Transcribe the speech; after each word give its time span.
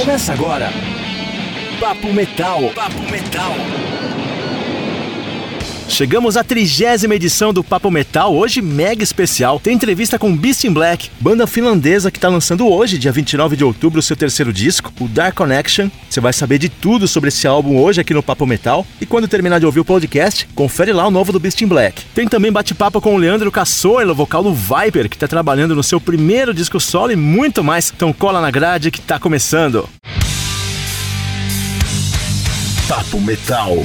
Começa 0.00 0.32
agora. 0.32 0.70
Papo 1.78 2.10
Metal. 2.10 2.70
Papo 2.74 3.02
Metal. 3.10 3.52
Chegamos 5.90 6.36
à 6.36 6.44
trigésima 6.44 7.16
edição 7.16 7.52
do 7.52 7.64
Papo 7.64 7.90
Metal, 7.90 8.32
hoje 8.32 8.62
mega 8.62 9.02
especial. 9.02 9.58
Tem 9.58 9.74
entrevista 9.74 10.20
com 10.20 10.34
Beast 10.34 10.62
in 10.62 10.72
Black, 10.72 11.10
banda 11.18 11.48
finlandesa 11.48 12.12
que 12.12 12.16
está 12.16 12.28
lançando 12.28 12.66
hoje, 12.66 12.96
dia 12.96 13.10
29 13.10 13.56
de 13.56 13.64
outubro, 13.64 14.00
seu 14.00 14.16
terceiro 14.16 14.52
disco, 14.52 14.92
o 15.00 15.08
Dark 15.08 15.34
Connection. 15.34 15.90
Você 16.08 16.20
vai 16.20 16.32
saber 16.32 16.58
de 16.58 16.68
tudo 16.68 17.08
sobre 17.08 17.28
esse 17.28 17.46
álbum 17.46 17.76
hoje 17.76 18.00
aqui 18.00 18.14
no 18.14 18.22
Papo 18.22 18.46
Metal. 18.46 18.86
E 19.00 19.04
quando 19.04 19.26
terminar 19.26 19.58
de 19.58 19.66
ouvir 19.66 19.80
o 19.80 19.84
podcast, 19.84 20.46
confere 20.54 20.92
lá 20.92 21.06
o 21.06 21.10
novo 21.10 21.32
do 21.32 21.40
Beast 21.40 21.60
in 21.60 21.66
Black. 21.66 22.02
Tem 22.14 22.26
também 22.28 22.52
bate-papo 22.52 23.00
com 23.00 23.16
o 23.16 23.18
Leandro 23.18 23.50
Cassoilo, 23.50 24.14
vocal 24.14 24.44
do 24.44 24.54
Viper, 24.54 25.08
que 25.08 25.16
está 25.16 25.26
trabalhando 25.26 25.74
no 25.74 25.82
seu 25.82 26.00
primeiro 26.00 26.54
disco 26.54 26.78
solo 26.78 27.10
e 27.10 27.16
muito 27.16 27.64
mais. 27.64 27.92
Então 27.94 28.12
cola 28.12 28.40
na 28.40 28.50
grade 28.50 28.92
que 28.92 29.00
está 29.00 29.18
começando. 29.18 29.88
Papo 32.88 33.20
Metal. 33.20 33.76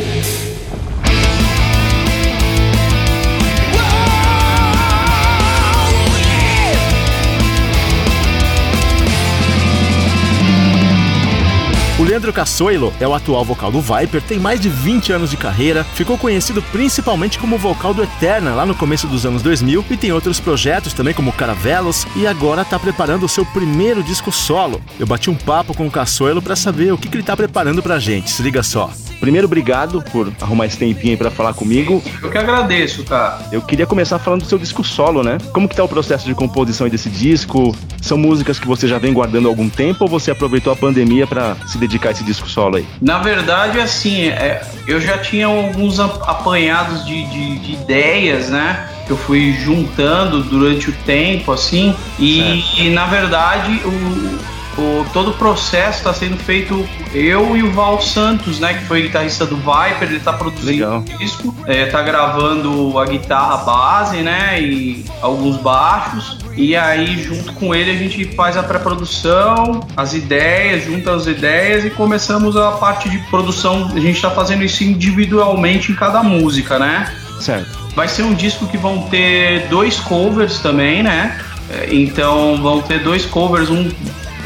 O 11.97 12.03
Leandro 12.03 12.33
Cassoilo 12.33 12.93
é 12.99 13.07
o 13.07 13.13
atual 13.13 13.45
vocal 13.45 13.71
do 13.71 13.79
Viper, 13.79 14.21
tem 14.21 14.37
mais 14.37 14.59
de 14.59 14.67
20 14.67 15.13
anos 15.13 15.29
de 15.29 15.37
carreira, 15.37 15.85
ficou 15.85 16.17
conhecido 16.17 16.61
principalmente 16.61 17.39
como 17.39 17.57
vocal 17.57 17.93
do 17.93 18.03
Eterna 18.03 18.53
lá 18.53 18.65
no 18.65 18.75
começo 18.75 19.07
dos 19.07 19.25
anos 19.25 19.41
2000 19.41 19.85
e 19.89 19.95
tem 19.95 20.11
outros 20.11 20.37
projetos 20.37 20.91
também 20.91 21.13
como 21.13 21.31
Caravelos 21.31 22.05
e 22.17 22.27
agora 22.27 22.63
está 22.63 22.77
preparando 22.77 23.25
o 23.25 23.29
seu 23.29 23.45
primeiro 23.45 24.03
disco 24.03 24.29
solo. 24.29 24.81
Eu 24.99 25.07
bati 25.07 25.29
um 25.29 25.35
papo 25.35 25.73
com 25.73 25.87
o 25.87 25.91
Cassoilo 25.91 26.41
para 26.41 26.57
saber 26.57 26.91
o 26.91 26.97
que, 26.97 27.07
que 27.07 27.15
ele 27.15 27.23
está 27.23 27.37
preparando 27.37 27.81
pra 27.81 27.97
gente, 27.97 28.29
se 28.29 28.43
liga 28.43 28.61
só. 28.61 28.91
Primeiro, 29.19 29.45
obrigado 29.45 30.03
por 30.11 30.31
arrumar 30.41 30.65
esse 30.65 30.77
tempinho 30.77 31.13
aí 31.13 31.17
pra 31.17 31.31
falar 31.31 31.53
comigo. 31.53 32.03
Eu 32.21 32.29
que 32.29 32.37
agradeço, 32.37 33.03
cara. 33.03 33.39
Eu 33.51 33.61
queria 33.61 33.85
começar 33.85 34.19
falando 34.19 34.41
do 34.41 34.47
seu 34.47 34.57
disco 34.57 34.83
solo, 34.83 35.23
né? 35.23 35.37
Como 35.53 35.67
que 35.67 35.75
tá 35.75 35.83
o 35.83 35.87
processo 35.87 36.25
de 36.25 36.35
composição 36.35 36.87
desse 36.89 37.09
disco? 37.09 37.75
São 38.01 38.17
músicas 38.17 38.59
que 38.59 38.67
você 38.67 38.87
já 38.87 38.97
vem 38.97 39.13
guardando 39.13 39.47
há 39.47 39.49
algum 39.49 39.69
tempo 39.69 40.03
ou 40.03 40.09
você 40.09 40.31
aproveitou 40.31 40.71
a 40.71 40.75
pandemia 40.75 41.25
para 41.25 41.55
se 41.65 41.77
dedicar 41.77 42.09
a 42.09 42.11
esse 42.11 42.23
disco 42.23 42.47
solo 42.47 42.77
aí? 42.77 42.85
Na 43.01 43.19
verdade, 43.19 43.79
assim, 43.79 44.27
é, 44.27 44.61
eu 44.87 44.99
já 45.01 45.17
tinha 45.17 45.47
alguns 45.47 45.99
apanhados 45.99 47.05
de, 47.05 47.25
de, 47.25 47.59
de 47.59 47.73
ideias, 47.73 48.49
né? 48.49 48.89
que 49.05 49.11
eu 49.11 49.17
fui 49.17 49.53
juntando 49.53 50.43
durante 50.43 50.89
o 50.89 50.93
tempo, 51.05 51.51
assim, 51.51 51.95
e, 52.17 52.63
e 52.79 52.89
na 52.89 53.05
verdade 53.05 53.79
o, 53.85 54.54
o, 54.77 55.05
todo 55.13 55.31
o 55.31 55.33
processo 55.33 55.99
está 55.99 56.13
sendo 56.13 56.37
feito 56.37 56.87
eu 57.13 57.55
e 57.55 57.63
o 57.63 57.71
Val 57.71 58.01
Santos, 58.01 58.59
né, 58.59 58.73
que 58.73 58.85
foi 58.85 59.03
guitarrista 59.03 59.45
do 59.45 59.55
Viper, 59.55 60.03
ele 60.03 60.17
está 60.17 60.33
produzindo 60.33 60.97
o 60.97 61.17
disco, 61.17 61.55
é, 61.65 61.85
tá 61.85 62.01
gravando 62.01 62.97
a 62.99 63.05
guitarra 63.05 63.57
base, 63.57 64.17
né, 64.17 64.61
e 64.61 65.05
alguns 65.21 65.57
baixos, 65.57 66.37
e 66.55 66.75
aí 66.75 67.23
junto 67.23 67.53
com 67.53 67.73
ele 67.73 67.91
a 67.91 67.95
gente 67.95 68.25
faz 68.35 68.57
a 68.57 68.63
pré-produção, 68.63 69.81
as 69.95 70.13
ideias, 70.13 70.85
junta 70.85 71.13
as 71.13 71.25
ideias 71.27 71.85
e 71.85 71.89
começamos 71.89 72.57
a 72.57 72.71
parte 72.73 73.09
de 73.09 73.17
produção, 73.29 73.91
a 73.93 73.99
gente 73.99 74.15
está 74.15 74.31
fazendo 74.31 74.63
isso 74.63 74.83
individualmente 74.83 75.91
em 75.91 75.95
cada 75.95 76.21
música, 76.21 76.77
né? 76.77 77.13
Certo. 77.39 77.85
Vai 77.95 78.07
ser 78.07 78.23
um 78.23 78.33
disco 78.33 78.67
que 78.67 78.77
vão 78.77 79.03
ter 79.03 79.67
dois 79.67 79.99
covers 79.99 80.59
também, 80.59 81.01
né? 81.01 81.39
É, 81.69 81.93
então 81.93 82.61
vão 82.61 82.81
ter 82.81 82.99
dois 82.99 83.25
covers, 83.25 83.69
um 83.69 83.89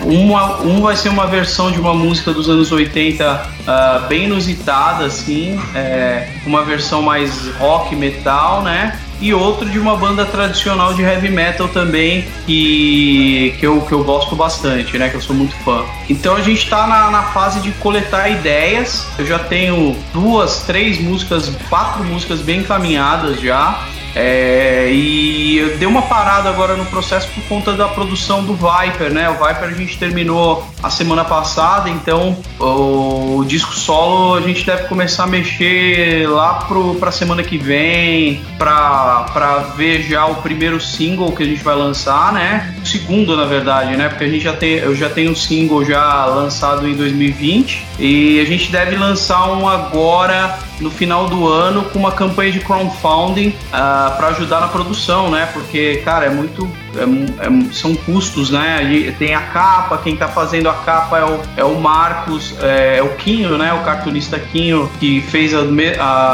uma, 0.04 0.62
um 0.62 0.82
vai 0.82 0.96
ser 0.96 1.10
uma 1.10 1.28
versão 1.28 1.72
de 1.72 1.80
uma 1.80 1.94
música 1.94 2.34
dos 2.34 2.50
anos 2.50 2.72
80 2.72 3.24
uh, 3.24 3.48
ah, 3.68 4.06
bem 4.08 4.26
inusitada, 4.26 5.06
assim, 5.06 5.60
é, 5.76 6.30
uma 6.46 6.64
versão 6.64 7.02
mais 7.02 7.48
rock 7.58 7.96
metal, 7.96 8.62
né? 8.62 9.00
E 9.22 9.34
outro 9.34 9.70
de 9.70 9.78
uma 9.78 9.98
banda 9.98 10.26
tradicional 10.26 10.94
de 10.94 11.02
heavy 11.02 11.30
metal 11.30 11.68
também, 11.68 12.26
que, 12.46 13.54
que, 13.60 13.68
eu, 13.68 13.82
que 13.82 13.92
eu 13.92 14.02
gosto 14.02 14.34
bastante, 14.34 14.98
né? 14.98 15.10
Que 15.10 15.16
eu 15.16 15.22
sou 15.22 15.36
muito 15.36 15.54
fã. 15.58 15.84
Então 16.10 16.36
a 16.36 16.42
gente 16.42 16.70
tá 16.70 16.88
na, 16.88 17.12
na 17.12 17.24
fase 17.24 17.60
de 17.60 17.72
coletar 17.74 18.30
ideias. 18.30 19.06
Eu 19.18 19.26
já 19.26 19.38
tenho 19.38 19.96
duas, 20.14 20.64
três 20.64 21.00
músicas, 21.02 21.52
quatro 21.70 22.04
músicas 22.06 22.40
bem 22.40 22.62
encaminhadas 22.62 23.42
já. 23.42 23.84
É, 24.16 24.90
e 24.92 25.58
eu 25.58 25.78
dei 25.78 25.88
uma 25.88 26.02
parada 26.04 26.50
agora 26.50 26.76
no 26.76 26.86
processo 26.86 27.28
por 27.30 27.44
conta 27.44 27.74
da 27.74 27.88
produção 27.88 28.44
do 28.44 28.54
Viper, 28.54 29.12
né? 29.12 29.30
O 29.30 29.34
Viper 29.34 29.70
a 29.70 29.74
gente 29.74 29.98
terminou 29.98 30.66
a 30.82 30.90
semana 30.90 31.24
passada, 31.24 31.90
então 31.90 32.38
o, 32.60 33.44
disco 33.46 33.74
solo 33.74 34.36
a 34.36 34.42
gente 34.42 34.66
deve 34.66 34.84
começar 34.84 35.24
a 35.24 35.28
mexer 35.28 36.28
lá 36.30 36.56
pro, 36.68 36.96
pra 36.96 37.12
semana 37.12 37.44
que 37.44 37.58
vem, 37.58 38.42
pra, 38.58 39.26
pra 39.34 39.58
ver 39.76 40.04
já 40.04 40.26
o 40.26 40.36
primeiro 40.36 40.80
single 40.80 41.32
que 41.32 41.44
a 41.44 41.46
gente 41.46 41.64
vai 41.64 41.76
lançar, 41.76 42.34
né? 42.34 42.76
O 42.82 42.86
segundo, 42.86 43.36
na 43.36 43.46
verdade, 43.46 43.96
né? 43.96 44.10
Porque 44.10 44.24
a 44.24 44.30
gente 44.30 44.44
já 44.44 44.54
tem, 44.54 44.76
eu 44.76 44.96
já 44.96 45.10
tenho 45.10 45.32
um 45.32 45.36
single 45.36 45.86
já 45.86 46.26
lançado 46.26 46.88
em 46.88 46.96
2020 46.96 47.86
e 48.00 48.40
a 48.40 48.46
gente 48.46 48.72
deve 48.72 48.96
lançar 48.96 49.52
um 49.52 49.68
agora 49.68 50.58
no 50.80 50.90
final 50.90 51.28
do 51.28 51.48
ano 51.48 51.84
com 51.86 52.00
uma 52.00 52.12
campanha 52.12 52.52
de 52.52 52.60
crowdfunding 52.60 53.50
uh, 53.50 53.56
ah, 53.72 54.14
para 54.18 54.28
ajudar 54.28 54.62
na 54.62 54.68
produção, 54.68 55.30
né? 55.30 55.50
Porque, 55.54 56.02
cara, 56.04 56.26
é 56.26 56.30
muito. 56.30 56.70
É, 56.96 57.04
é, 57.46 57.74
são 57.74 57.94
custos, 57.96 58.50
né? 58.50 59.14
Tem 59.20 59.36
a 59.36 59.42
capa, 59.42 59.98
quem 59.98 60.16
tá 60.16 60.28
fazendo 60.28 60.70
a 60.70 60.74
capa 60.74 61.20
é 61.20 61.26
o, 61.26 61.42
é 61.58 61.64
o 61.64 61.80
Marcos, 61.80 62.56
é, 62.62 62.98
é 62.98 63.04
o 63.04 63.10
Quinho, 63.16 63.58
né? 63.58 63.74
O 63.74 63.84
cartunista 63.84 64.40
Quinho, 64.40 64.90
que 65.00 65.22
fez 65.22 65.54
a, 65.54 65.62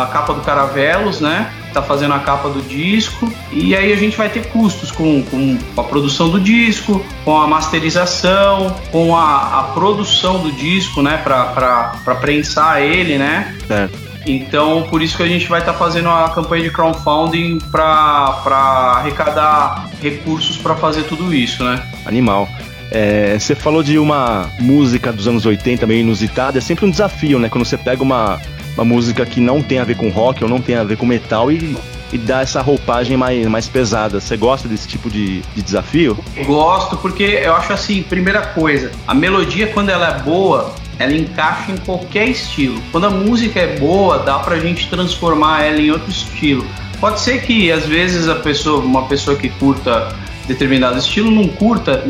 a 0.03 0.07
capa 0.07 0.33
do 0.33 0.41
Caravelos, 0.41 1.19
né? 1.19 1.51
tá 1.73 1.81
fazendo 1.81 2.13
a 2.13 2.19
capa 2.19 2.47
do 2.47 2.61
disco 2.61 3.29
e 3.51 3.75
aí 3.75 3.91
a 3.91 3.97
gente 3.97 4.15
vai 4.15 4.29
ter 4.29 4.47
custos 4.47 4.91
com, 4.91 5.21
com 5.23 5.57
a 5.75 5.83
produção 5.83 6.29
do 6.29 6.39
disco, 6.39 7.05
com 7.25 7.37
a 7.37 7.45
masterização, 7.47 8.73
com 8.93 9.13
a, 9.13 9.59
a 9.59 9.63
produção 9.73 10.39
do 10.39 10.53
disco, 10.53 11.01
né, 11.01 11.17
para 11.21 12.15
prensar 12.21 12.81
ele, 12.81 13.17
né? 13.17 13.53
Certo. 13.67 14.04
Então, 14.25 14.83
por 14.89 15.01
isso 15.01 15.15
que 15.15 15.23
a 15.23 15.27
gente 15.27 15.47
vai 15.47 15.59
estar 15.59 15.73
tá 15.73 15.77
fazendo 15.77 16.09
a 16.09 16.29
campanha 16.29 16.63
de 16.63 16.71
crowdfunding 16.71 17.59
para 17.71 18.95
arrecadar 18.97 19.89
recursos 20.01 20.57
para 20.57 20.75
fazer 20.75 21.03
tudo 21.03 21.33
isso, 21.33 21.63
né? 21.63 21.81
Animal. 22.05 22.49
É, 22.91 23.37
você 23.37 23.55
falou 23.55 23.83
de 23.83 23.97
uma 23.97 24.49
música 24.59 25.11
dos 25.11 25.27
anos 25.27 25.45
80 25.45 25.85
meio 25.87 26.01
inusitada, 26.01 26.57
é 26.57 26.61
sempre 26.61 26.85
um 26.85 26.89
desafio, 26.89 27.39
né? 27.39 27.49
Quando 27.49 27.65
você 27.65 27.77
pega 27.77 28.01
uma, 28.01 28.39
uma 28.75 28.85
música 28.85 29.25
que 29.25 29.39
não 29.39 29.61
tem 29.61 29.79
a 29.79 29.83
ver 29.83 29.95
com 29.95 30.09
rock 30.09 30.43
ou 30.43 30.49
não 30.49 30.61
tem 30.61 30.75
a 30.75 30.83
ver 30.83 30.97
com 30.97 31.05
metal 31.05 31.51
e, 31.51 31.75
e 32.13 32.17
dá 32.17 32.41
essa 32.41 32.61
roupagem 32.61 33.17
mais, 33.17 33.45
mais 33.47 33.67
pesada. 33.67 34.19
Você 34.19 34.37
gosta 34.37 34.67
desse 34.67 34.87
tipo 34.87 35.09
de, 35.09 35.41
de 35.41 35.61
desafio? 35.61 36.17
Gosto, 36.45 36.97
porque 36.97 37.23
eu 37.23 37.55
acho 37.55 37.73
assim, 37.73 38.03
primeira 38.03 38.41
coisa, 38.41 38.91
a 39.07 39.13
melodia 39.13 39.67
quando 39.67 39.89
ela 39.89 40.07
é 40.09 40.19
boa, 40.19 40.73
ela 40.99 41.13
encaixa 41.13 41.71
em 41.71 41.77
qualquer 41.77 42.29
estilo. 42.29 42.81
Quando 42.91 43.05
a 43.05 43.09
música 43.09 43.59
é 43.59 43.77
boa, 43.77 44.19
dá 44.19 44.39
pra 44.39 44.59
gente 44.59 44.89
transformar 44.89 45.63
ela 45.63 45.79
em 45.79 45.91
outro 45.91 46.09
estilo. 46.09 46.65
Pode 46.99 47.19
ser 47.19 47.41
que 47.41 47.71
às 47.71 47.85
vezes 47.85 48.27
a 48.27 48.35
pessoa, 48.35 48.83
uma 48.83 49.05
pessoa 49.05 49.35
que 49.37 49.49
curta 49.49 50.15
determinado 50.47 50.97
estilo 50.97 51.29
não 51.31 51.47
curta 51.47 52.03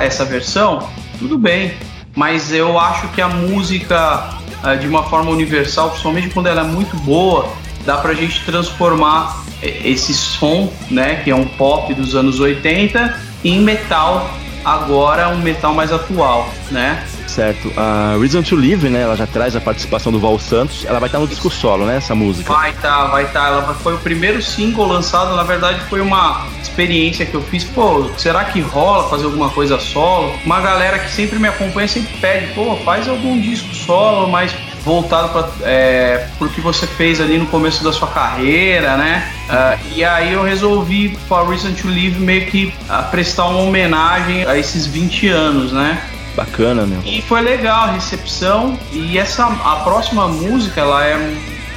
essa 0.00 0.24
versão, 0.24 0.88
tudo 1.18 1.38
bem. 1.38 1.74
Mas 2.14 2.52
eu 2.52 2.78
acho 2.78 3.08
que 3.08 3.20
a 3.20 3.28
música 3.28 4.30
eh, 4.64 4.76
de 4.76 4.88
uma 4.88 5.02
forma 5.04 5.30
universal, 5.30 5.90
principalmente 5.90 6.30
quando 6.30 6.46
ela 6.46 6.62
é 6.62 6.64
muito 6.64 6.96
boa, 6.98 7.48
dá 7.84 7.98
pra 7.98 8.14
gente 8.14 8.44
transformar 8.44 9.44
eh, 9.62 9.82
esse 9.84 10.14
som, 10.14 10.72
né, 10.90 11.20
que 11.22 11.30
é 11.30 11.34
um 11.34 11.44
pop 11.44 11.92
dos 11.92 12.14
anos 12.14 12.40
80, 12.40 13.14
em 13.44 13.60
metal 13.60 14.30
agora 14.64 15.28
um 15.28 15.38
metal 15.38 15.72
mais 15.72 15.92
atual, 15.92 16.48
né? 16.72 17.04
Certo. 17.26 17.72
A 17.76 18.16
Reason 18.18 18.42
to 18.42 18.56
Live, 18.56 18.88
né? 18.88 19.02
Ela 19.02 19.16
já 19.16 19.26
traz 19.26 19.54
a 19.56 19.60
participação 19.60 20.12
do 20.12 20.18
Val 20.18 20.38
Santos. 20.38 20.84
Ela 20.84 20.98
vai 20.98 21.08
estar 21.08 21.18
no 21.18 21.26
disco 21.26 21.50
solo, 21.50 21.86
né? 21.86 21.96
Essa 21.96 22.14
música. 22.14 22.52
Vai 22.52 22.70
estar, 22.70 22.82
tá, 22.82 23.06
vai 23.06 23.24
estar. 23.24 23.40
Tá. 23.40 23.46
Ela 23.48 23.74
foi 23.74 23.94
o 23.94 23.98
primeiro 23.98 24.40
single 24.42 24.86
lançado. 24.86 25.34
Na 25.36 25.42
verdade, 25.42 25.80
foi 25.88 26.00
uma 26.00 26.46
experiência 26.62 27.26
que 27.26 27.34
eu 27.34 27.42
fiz. 27.42 27.64
Pô, 27.64 28.10
será 28.16 28.44
que 28.44 28.60
rola 28.60 29.08
fazer 29.08 29.24
alguma 29.24 29.50
coisa 29.50 29.78
solo? 29.78 30.34
Uma 30.44 30.60
galera 30.60 30.98
que 30.98 31.10
sempre 31.10 31.38
me 31.38 31.48
acompanha 31.48 31.88
sempre 31.88 32.14
pede, 32.20 32.52
pô, 32.54 32.76
faz 32.84 33.08
algum 33.08 33.40
disco 33.40 33.74
solo, 33.74 34.28
mas 34.28 34.54
voltado 34.84 35.30
para 35.30 35.48
é, 35.62 36.28
o 36.40 36.48
que 36.48 36.60
você 36.60 36.86
fez 36.86 37.20
ali 37.20 37.38
no 37.38 37.46
começo 37.46 37.82
da 37.82 37.92
sua 37.92 38.06
carreira, 38.08 38.96
né? 38.96 39.28
Uh, 39.48 39.94
e 39.96 40.04
aí 40.04 40.32
eu 40.32 40.42
resolvi, 40.44 41.16
for 41.28 41.48
Reason 41.48 41.72
to 41.72 41.88
Live, 41.88 42.20
meio 42.20 42.46
que 42.46 42.72
uh, 42.88 43.10
prestar 43.10 43.46
uma 43.46 43.60
homenagem 43.60 44.44
a 44.44 44.56
esses 44.56 44.86
20 44.86 45.28
anos, 45.28 45.72
né? 45.72 46.00
Bacana, 46.36 46.86
meu. 46.86 47.00
E 47.04 47.22
foi 47.22 47.40
legal 47.40 47.84
a 47.84 47.92
recepção. 47.92 48.78
E 48.92 49.16
essa 49.16 49.46
a 49.46 49.76
próxima 49.76 50.28
música, 50.28 50.82
ela 50.82 51.04
é 51.04 51.16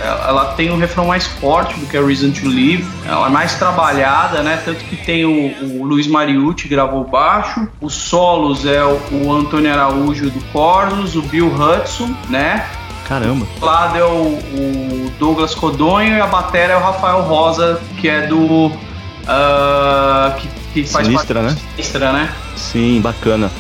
ela 0.02 0.54
tem 0.54 0.72
um 0.72 0.78
refrão 0.78 1.06
mais 1.06 1.26
forte 1.26 1.78
do 1.80 1.86
que 1.86 1.98
a 1.98 2.02
Reason 2.02 2.32
to 2.32 2.48
Live, 2.48 2.86
ela 3.06 3.28
é 3.28 3.30
mais 3.30 3.56
trabalhada, 3.56 4.42
né? 4.42 4.62
Tanto 4.64 4.84
que 4.86 4.96
tem 4.96 5.26
o, 5.26 5.82
o 5.82 5.84
Luiz 5.84 6.08
Mariucci 6.08 6.68
gravou 6.68 7.04
baixo, 7.04 7.68
os 7.82 7.94
solos 7.94 8.66
é 8.66 8.84
o, 8.84 8.98
o 9.12 9.34
Antônio 9.34 9.72
Araújo 9.72 10.30
do 10.30 10.40
Cornos, 10.52 11.16
o 11.16 11.22
Bill 11.24 11.54
Hudson, 11.54 12.16
né? 12.30 12.66
Caramba. 13.08 13.46
O 13.60 13.66
lado 13.66 13.98
é 13.98 14.06
o, 14.06 14.38
o, 14.38 15.12
Douglas 15.20 15.54
Codonho 15.54 16.16
e 16.16 16.22
a 16.22 16.28
bateria 16.28 16.76
é 16.76 16.78
o 16.78 16.82
Rafael 16.82 17.22
Rosa, 17.24 17.82
que 18.00 18.08
é 18.08 18.28
do. 18.28 18.68
Uh, 18.68 20.36
que, 20.38 20.48
que 20.74 20.84
faz 20.88 21.08
Sinistra, 21.08 21.42
né? 21.42 21.58
Sinistra, 21.76 22.14
né? 22.14 22.34
Sim, 22.56 23.02
bacana. 23.02 23.52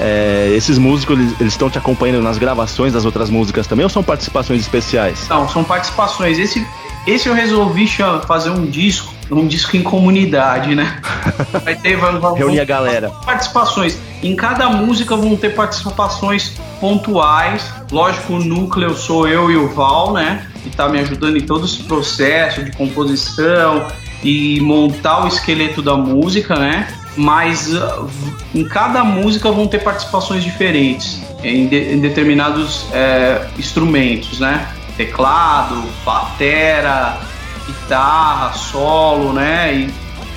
É, 0.00 0.52
esses 0.54 0.78
músicos, 0.78 1.18
eles 1.40 1.52
estão 1.52 1.68
te 1.68 1.78
acompanhando 1.78 2.22
nas 2.22 2.38
gravações 2.38 2.92
das 2.92 3.04
outras 3.04 3.28
músicas 3.30 3.66
também 3.66 3.84
ou 3.84 3.90
são 3.90 4.02
participações 4.02 4.60
especiais? 4.60 5.26
Não, 5.28 5.48
são 5.48 5.64
participações. 5.64 6.38
Esse, 6.38 6.64
esse 7.06 7.28
eu 7.28 7.34
resolvi 7.34 7.88
fazer 8.26 8.50
um 8.50 8.66
disco, 8.66 9.12
um 9.30 9.46
disco 9.46 9.76
em 9.76 9.82
comunidade, 9.82 10.74
né? 10.74 11.00
Vai 11.64 11.74
ter, 11.74 11.96
vamos, 11.96 12.20
vamos, 12.20 12.38
Reunir 12.38 12.60
a 12.60 12.64
galera. 12.64 13.10
Participações. 13.24 13.98
Em 14.22 14.36
cada 14.36 14.68
música 14.68 15.16
vão 15.16 15.36
ter 15.36 15.54
participações 15.54 16.54
pontuais. 16.80 17.64
Lógico, 17.90 18.34
o 18.34 18.44
núcleo 18.44 18.94
sou 18.94 19.26
eu 19.26 19.50
e 19.50 19.56
o 19.56 19.68
Val, 19.68 20.12
né? 20.12 20.46
Que 20.62 20.70
tá 20.70 20.88
me 20.88 21.00
ajudando 21.00 21.36
em 21.36 21.46
todo 21.46 21.64
esse 21.64 21.82
processo 21.84 22.62
de 22.62 22.72
composição 22.72 23.86
e 24.22 24.60
montar 24.60 25.24
o 25.24 25.28
esqueleto 25.28 25.82
da 25.82 25.96
música, 25.96 26.56
né? 26.56 26.88
Mas 27.18 27.74
uh, 27.74 28.08
em 28.54 28.64
cada 28.64 29.02
música 29.02 29.50
vão 29.50 29.66
ter 29.66 29.82
participações 29.82 30.44
diferentes 30.44 31.20
em, 31.42 31.66
de, 31.66 31.94
em 31.94 32.00
determinados 32.00 32.86
é, 32.92 33.46
instrumentos, 33.58 34.38
né? 34.38 34.68
Teclado, 34.96 35.82
batera, 36.04 37.18
guitarra, 37.66 38.52
solo, 38.52 39.32
né? 39.32 39.74
E, 39.74 39.94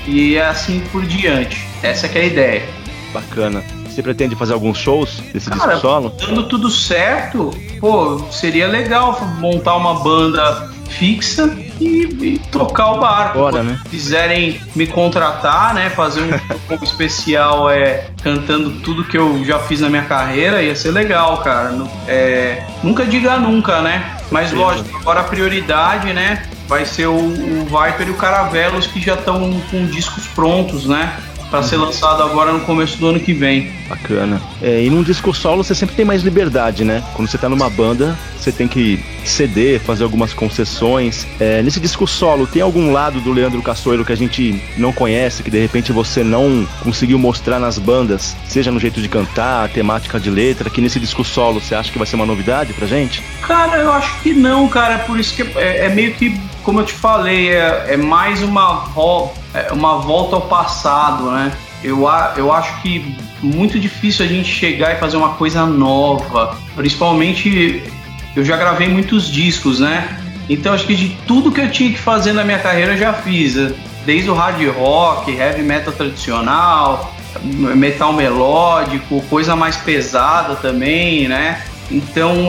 e 0.08 0.36
é 0.36 0.46
assim 0.46 0.82
por 0.92 1.06
diante. 1.06 1.68
Essa 1.84 2.08
é, 2.08 2.18
é 2.18 2.22
a 2.22 2.26
ideia. 2.26 2.70
Bacana. 3.14 3.64
Você 3.86 4.02
pretende 4.02 4.36
fazer 4.36 4.54
alguns 4.54 4.78
shows 4.78 5.22
desse 5.34 5.50
Cara, 5.50 5.74
disco 5.74 5.82
solo? 5.82 6.14
Dando 6.18 6.48
tudo 6.48 6.70
certo, 6.70 7.52
pô, 7.80 8.20
seria 8.32 8.68
legal 8.68 9.20
montar 9.40 9.76
uma 9.76 9.96
banda 9.96 10.70
fixa 10.90 11.48
e, 11.82 12.34
e 12.36 12.40
tocar 12.52 12.92
o 12.94 13.00
barco. 13.00 13.40
Bora, 13.40 13.64
né? 13.64 13.80
quiserem 13.90 14.62
me 14.76 14.86
contratar, 14.86 15.74
né? 15.74 15.90
Fazer 15.90 16.22
um, 16.22 16.30
um 16.76 16.84
especial 16.84 17.70
é, 17.70 18.06
cantando 18.24 18.72
tudo 18.82 19.04
que 19.04 19.18
eu 19.18 19.44
já 19.44 19.60
fiz 19.60 19.82
na 19.82 19.90
minha 19.90 20.04
carreira, 20.04 20.62
ia 20.62 20.76
ser 20.76 20.92
legal, 20.92 21.38
cara. 21.38 21.74
É, 22.08 22.64
nunca 22.84 23.06
diga 23.06 23.38
nunca, 23.38 23.82
né? 23.82 24.18
Mas 24.30 24.52
Sim. 24.52 24.58
lógico, 24.58 24.98
agora 24.98 25.22
a 25.22 25.24
prioridade, 25.24 26.14
né? 26.14 26.44
Vai 26.68 26.86
ser 26.86 27.08
o, 27.08 27.16
o 27.16 27.66
Viper 27.66 28.08
e 28.08 28.12
o 28.12 28.16
Caravelos 28.16 28.88
que 28.88 29.02
já 29.02 29.16
estão 29.16 29.60
com 29.70 29.86
discos 29.88 30.28
prontos, 30.28 30.86
né? 30.86 31.18
Para 31.52 31.62
ser 31.62 31.76
lançado 31.76 32.24
agora 32.24 32.54
no 32.54 32.62
começo 32.62 32.98
do 32.98 33.08
ano 33.08 33.20
que 33.20 33.34
vem. 33.34 33.70
Bacana. 33.90 34.42
É, 34.62 34.82
e 34.82 34.90
num 34.90 35.04
disco 35.04 35.34
solo 35.34 35.64
você 35.64 35.76
sempre 35.76 35.94
tem 35.94 36.06
mais 36.06 36.24
liberdade, 36.24 36.86
né? 36.86 37.04
Quando 37.14 37.28
você 37.28 37.38
tá 37.38 37.50
numa 37.50 37.70
banda, 37.70 38.18
você 38.40 38.54
tem 38.54 38.70
que 38.70 39.04
ceder, 39.26 39.82
fazer 39.82 40.06
algumas 40.06 40.34
concessões. 40.34 41.28
É, 41.40 41.62
nesse 41.62 41.80
disco 41.80 42.08
solo, 42.08 42.48
tem 42.48 42.62
algum 42.62 42.94
lado 42.94 43.20
do 43.20 43.34
Leandro 43.34 43.62
Cassoeiro 43.62 44.06
que 44.06 44.14
a 44.14 44.16
gente 44.16 44.64
não 44.78 44.94
conhece, 44.94 45.44
que 45.44 45.52
de 45.52 45.60
repente 45.60 45.92
você 45.92 46.24
não 46.24 46.66
conseguiu 46.82 47.20
mostrar 47.20 47.60
nas 47.60 47.78
bandas, 47.78 48.36
seja 48.48 48.72
no 48.72 48.80
jeito 48.80 49.02
de 49.02 49.10
cantar, 49.10 49.68
temática 49.70 50.18
de 50.20 50.30
letra, 50.30 50.70
que 50.70 50.80
nesse 50.80 51.02
disco 51.02 51.24
solo 51.24 51.60
você 51.60 51.76
acha 51.76 51.92
que 51.92 51.98
vai 51.98 52.08
ser 52.08 52.16
uma 52.16 52.26
novidade 52.26 52.72
pra 52.72 52.88
gente? 52.88 53.22
Cara, 53.42 53.78
eu 53.78 53.92
acho 53.92 54.22
que 54.22 54.34
não, 54.34 54.70
cara. 54.70 55.00
Por 55.00 55.20
isso 55.20 55.36
que 55.36 55.42
é, 55.58 55.86
é 55.86 55.90
meio 55.90 56.14
que, 56.14 56.40
como 56.64 56.80
eu 56.80 56.86
te 56.86 56.94
falei, 56.94 57.50
é, 57.50 57.88
é 57.90 57.98
mais 57.98 58.42
uma 58.42 58.86
é 58.96 59.41
uma 59.72 59.98
volta 59.98 60.36
ao 60.36 60.42
passado, 60.44 61.32
né? 61.32 61.52
Eu, 61.84 62.08
eu 62.38 62.54
acho 62.54 62.82
que 62.82 63.16
muito 63.42 63.80
difícil 63.80 64.26
a 64.26 64.28
gente 64.28 64.48
chegar 64.48 64.94
e 64.94 65.00
fazer 65.00 65.18
uma 65.18 65.30
coisa 65.30 65.66
nova. 65.66 66.56
Principalmente, 66.76 67.84
eu 68.36 68.46
já 68.46 68.56
gravei 68.56 68.88
muitos 68.88 69.30
discos, 69.30 69.80
né? 69.80 70.18
Então 70.50 70.74
acho 70.74 70.86
que 70.86 70.96
de 70.96 71.10
tudo 71.28 71.52
que 71.52 71.62
eu 71.62 71.72
tinha 71.72 71.92
que 71.92 71.98
fazer 71.98 72.34
na 72.34 72.44
minha 72.44 72.60
carreira 72.60 72.94
eu 72.94 72.98
já 72.98 73.14
fiz. 73.14 73.56
Desde 74.06 74.30
o 74.30 74.34
hard 74.34 74.62
rock, 74.76 75.32
heavy 75.32 75.62
metal 75.62 75.94
tradicional, 75.94 77.14
metal 77.44 78.14
melódico, 78.14 79.22
coisa 79.30 79.56
mais 79.56 79.78
pesada 79.78 80.56
também, 80.56 81.28
né? 81.28 81.64
Então, 81.90 82.48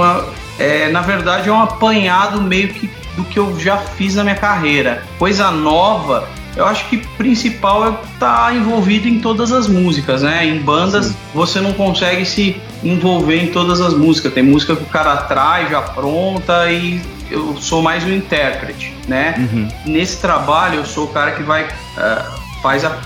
é, 0.59 0.89
na 0.91 1.01
verdade, 1.01 1.49
é 1.49 1.53
um 1.53 1.61
apanhado 1.61 2.41
meio 2.41 2.69
que 2.69 2.91
do 3.17 3.25
que 3.25 3.39
eu 3.39 3.59
já 3.59 3.77
fiz 3.77 4.15
na 4.15 4.25
minha 4.25 4.37
carreira. 4.37 5.03
Coisa 5.19 5.51
nova, 5.51 6.29
eu 6.57 6.67
acho 6.67 6.89
que 6.89 6.99
principal 7.17 7.87
é 7.87 7.89
estar 8.15 8.47
tá 8.47 8.55
envolvido 8.55 9.09
em 9.09 9.19
todas 9.21 9.53
as 9.53 9.69
músicas, 9.69 10.23
né? 10.23 10.47
Em 10.47 10.59
bandas 10.59 11.07
Sim. 11.07 11.17
você 11.35 11.61
não 11.61 11.73
consegue 11.73 12.25
se 12.25 12.61
envolver 12.83 13.43
em 13.43 13.49
todas 13.49 13.81
as 13.81 13.95
músicas. 13.95 14.33
Tem 14.33 14.43
música 14.43 14.77
que 14.77 14.83
o 14.83 14.87
cara 14.87 15.17
traz 15.17 15.71
já 15.71 15.81
pronta 15.81 16.71
e 16.71 17.01
eu 17.31 17.57
sou 17.59 17.81
mais 17.81 18.05
um 18.05 18.13
intérprete, 18.13 18.95
né? 19.09 19.35
Uhum. 19.39 19.69
Nesse 19.87 20.21
trabalho 20.21 20.77
eu 20.77 20.85
sou 20.85 21.05
o 21.05 21.09
cara 21.09 21.33
que 21.33 21.43
vai 21.43 21.65
uh, 21.65 22.43
faz 22.63 22.85
a, 22.85 22.97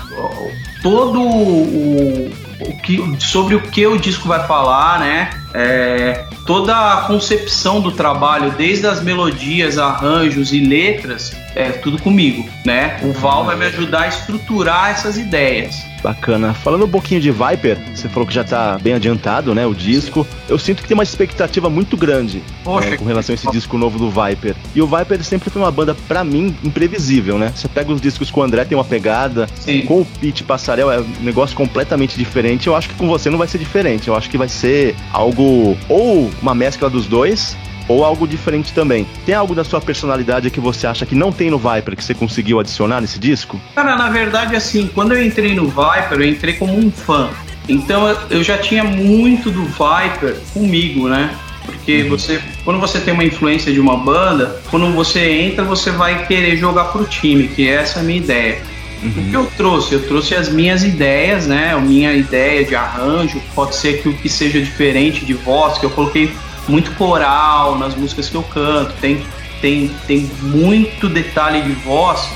todo 0.83 1.21
o, 1.21 2.31
o 2.59 2.81
que, 2.83 3.17
sobre 3.19 3.55
o 3.55 3.61
que 3.61 3.85
o 3.87 3.97
disco 3.97 4.27
vai 4.27 4.45
falar, 4.45 4.99
né? 4.99 5.29
É, 5.53 6.25
toda 6.45 6.75
a 6.75 7.01
concepção 7.01 7.81
do 7.81 7.91
trabalho, 7.91 8.51
desde 8.51 8.85
as 8.85 9.01
melodias, 9.01 9.77
arranjos 9.77 10.53
e 10.53 10.59
letras, 10.59 11.35
é 11.55 11.71
tudo 11.71 12.01
comigo, 12.01 12.47
né? 12.65 12.99
O 13.01 13.11
Val 13.11 13.45
vai 13.45 13.55
me 13.55 13.65
ajudar 13.65 14.01
a 14.01 14.07
estruturar 14.07 14.91
essas 14.91 15.17
ideias. 15.17 15.75
Bacana. 16.01 16.53
Falando 16.53 16.85
um 16.85 16.89
pouquinho 16.89 17.19
de 17.19 17.31
Viper, 17.31 17.77
você 17.93 18.07
falou 18.07 18.27
que 18.27 18.33
já 18.33 18.43
tá 18.43 18.77
bem 18.77 18.93
adiantado, 18.93 19.53
né? 19.55 19.65
O 19.65 19.73
disco. 19.73 20.25
Eu 20.47 20.57
sinto 20.57 20.81
que 20.81 20.87
tem 20.87 20.93
uma 20.93 21.03
expectativa 21.03 21.69
muito 21.69 21.97
grande 21.97 22.41
Poxa, 22.63 22.91
né, 22.91 22.97
com 22.97 23.05
relação 23.05 23.33
a 23.33 23.35
esse 23.35 23.49
disco 23.51 23.77
novo 23.77 23.97
do 23.97 24.09
Viper. 24.09 24.55
E 24.75 24.81
o 24.81 24.87
Viper 24.87 25.23
sempre 25.23 25.49
foi 25.49 25.61
uma 25.61 25.71
banda, 25.71 25.95
para 26.07 26.23
mim, 26.23 26.55
imprevisível, 26.63 27.37
né? 27.37 27.51
Você 27.53 27.67
pega 27.67 27.91
os 27.91 27.99
discos 27.99 28.31
com 28.31 28.41
o 28.41 28.43
André, 28.43 28.63
tem 28.63 28.77
uma 28.77 28.85
pegada. 28.85 29.47
Sim. 29.59 29.81
Com 29.81 30.01
o 30.01 30.05
Pete 30.05 30.43
Passarel 30.43 30.91
é 30.91 30.99
um 30.99 31.23
negócio 31.23 31.55
completamente 31.55 32.17
diferente. 32.17 32.67
Eu 32.67 32.75
acho 32.75 32.89
que 32.89 32.95
com 32.95 33.07
você 33.07 33.29
não 33.29 33.37
vai 33.37 33.47
ser 33.47 33.57
diferente. 33.57 34.07
Eu 34.07 34.15
acho 34.15 34.29
que 34.29 34.37
vai 34.37 34.49
ser 34.49 34.95
algo 35.11 35.36
ou 35.43 36.29
uma 36.41 36.55
mescla 36.55 36.89
dos 36.89 37.05
dois, 37.07 37.57
ou 37.87 38.03
algo 38.03 38.27
diferente 38.27 38.73
também. 38.73 39.07
Tem 39.25 39.33
algo 39.33 39.55
da 39.55 39.63
sua 39.63 39.79
personalidade 39.79 40.49
que 40.49 40.59
você 40.59 40.85
acha 40.87 41.05
que 41.05 41.15
não 41.15 41.31
tem 41.31 41.49
no 41.49 41.57
Viper 41.57 41.95
que 41.95 42.03
você 42.03 42.13
conseguiu 42.13 42.59
adicionar 42.59 43.01
nesse 43.01 43.19
disco? 43.19 43.59
Cara, 43.75 43.95
na 43.95 44.09
verdade, 44.09 44.55
assim, 44.55 44.87
quando 44.93 45.13
eu 45.13 45.23
entrei 45.23 45.55
no 45.55 45.67
Viper, 45.67 46.19
eu 46.19 46.25
entrei 46.25 46.53
como 46.53 46.77
um 46.77 46.91
fã. 46.91 47.29
Então 47.69 48.07
eu 48.29 48.43
já 48.43 48.57
tinha 48.57 48.83
muito 48.83 49.49
do 49.51 49.65
Viper 49.65 50.37
comigo, 50.53 51.07
né? 51.07 51.35
Porque 51.65 52.03
uhum. 52.03 52.09
você, 52.09 52.41
quando 52.63 52.79
você 52.79 52.99
tem 52.99 53.13
uma 53.13 53.25
influência 53.25 53.73
de 53.73 53.79
uma 53.79 53.97
banda, 53.97 54.61
quando 54.69 54.89
você 54.93 55.29
entra, 55.29 55.65
você 55.65 55.91
vai 55.91 56.25
querer 56.25 56.55
jogar 56.55 56.85
pro 56.85 57.03
time, 57.03 57.49
que 57.49 57.67
essa 57.67 57.99
é 57.99 58.01
a 58.01 58.05
minha 58.05 58.19
ideia. 58.19 58.61
Uhum. 59.01 59.09
O 59.09 59.29
que 59.29 59.33
eu 59.35 59.51
trouxe? 59.57 59.93
Eu 59.93 60.07
trouxe 60.07 60.35
as 60.35 60.49
minhas 60.49 60.83
ideias, 60.83 61.47
né? 61.47 61.73
A 61.73 61.79
minha 61.79 62.13
ideia 62.13 62.65
de 62.65 62.75
arranjo, 62.75 63.41
pode 63.53 63.75
ser 63.75 64.01
que 64.01 64.09
o 64.09 64.13
que 64.13 64.29
seja 64.29 64.59
diferente 64.59 65.25
de 65.25 65.33
voz, 65.33 65.77
que 65.77 65.85
eu 65.85 65.89
coloquei 65.89 66.33
muito 66.67 66.91
coral 66.95 67.77
nas 67.77 67.95
músicas 67.95 68.29
que 68.29 68.35
eu 68.35 68.43
canto, 68.43 68.93
tem, 68.99 69.25
tem, 69.61 69.91
tem 70.05 70.29
muito 70.41 71.07
detalhe 71.07 71.61
de 71.61 71.71
voz 71.73 72.29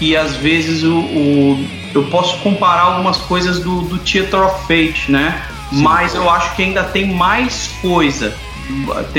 e 0.00 0.16
às 0.16 0.36
vezes 0.36 0.82
o, 0.82 0.98
o 0.98 1.68
eu 1.94 2.04
posso 2.04 2.38
comparar 2.40 2.82
algumas 2.82 3.16
coisas 3.16 3.60
do, 3.60 3.80
do 3.82 3.98
Theater 3.98 4.42
of 4.42 4.60
Fate, 4.66 5.10
né? 5.10 5.42
Sim. 5.70 5.82
Mas 5.82 6.14
eu 6.14 6.28
acho 6.28 6.54
que 6.54 6.62
ainda 6.62 6.84
tem 6.84 7.06
mais 7.06 7.68
coisa. 7.80 8.36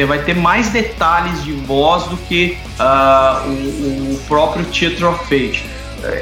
Vai 0.07 0.19
ter 0.19 0.35
mais 0.35 0.69
detalhes 0.69 1.43
de 1.43 1.53
voz 1.53 2.03
do 2.03 2.17
que 2.17 2.57
uh, 2.79 3.47
o, 3.47 4.13
o, 4.13 4.19
próprio 4.27 4.65
Theater 4.65 5.09
of 5.09 5.19
Fate. 5.23 5.65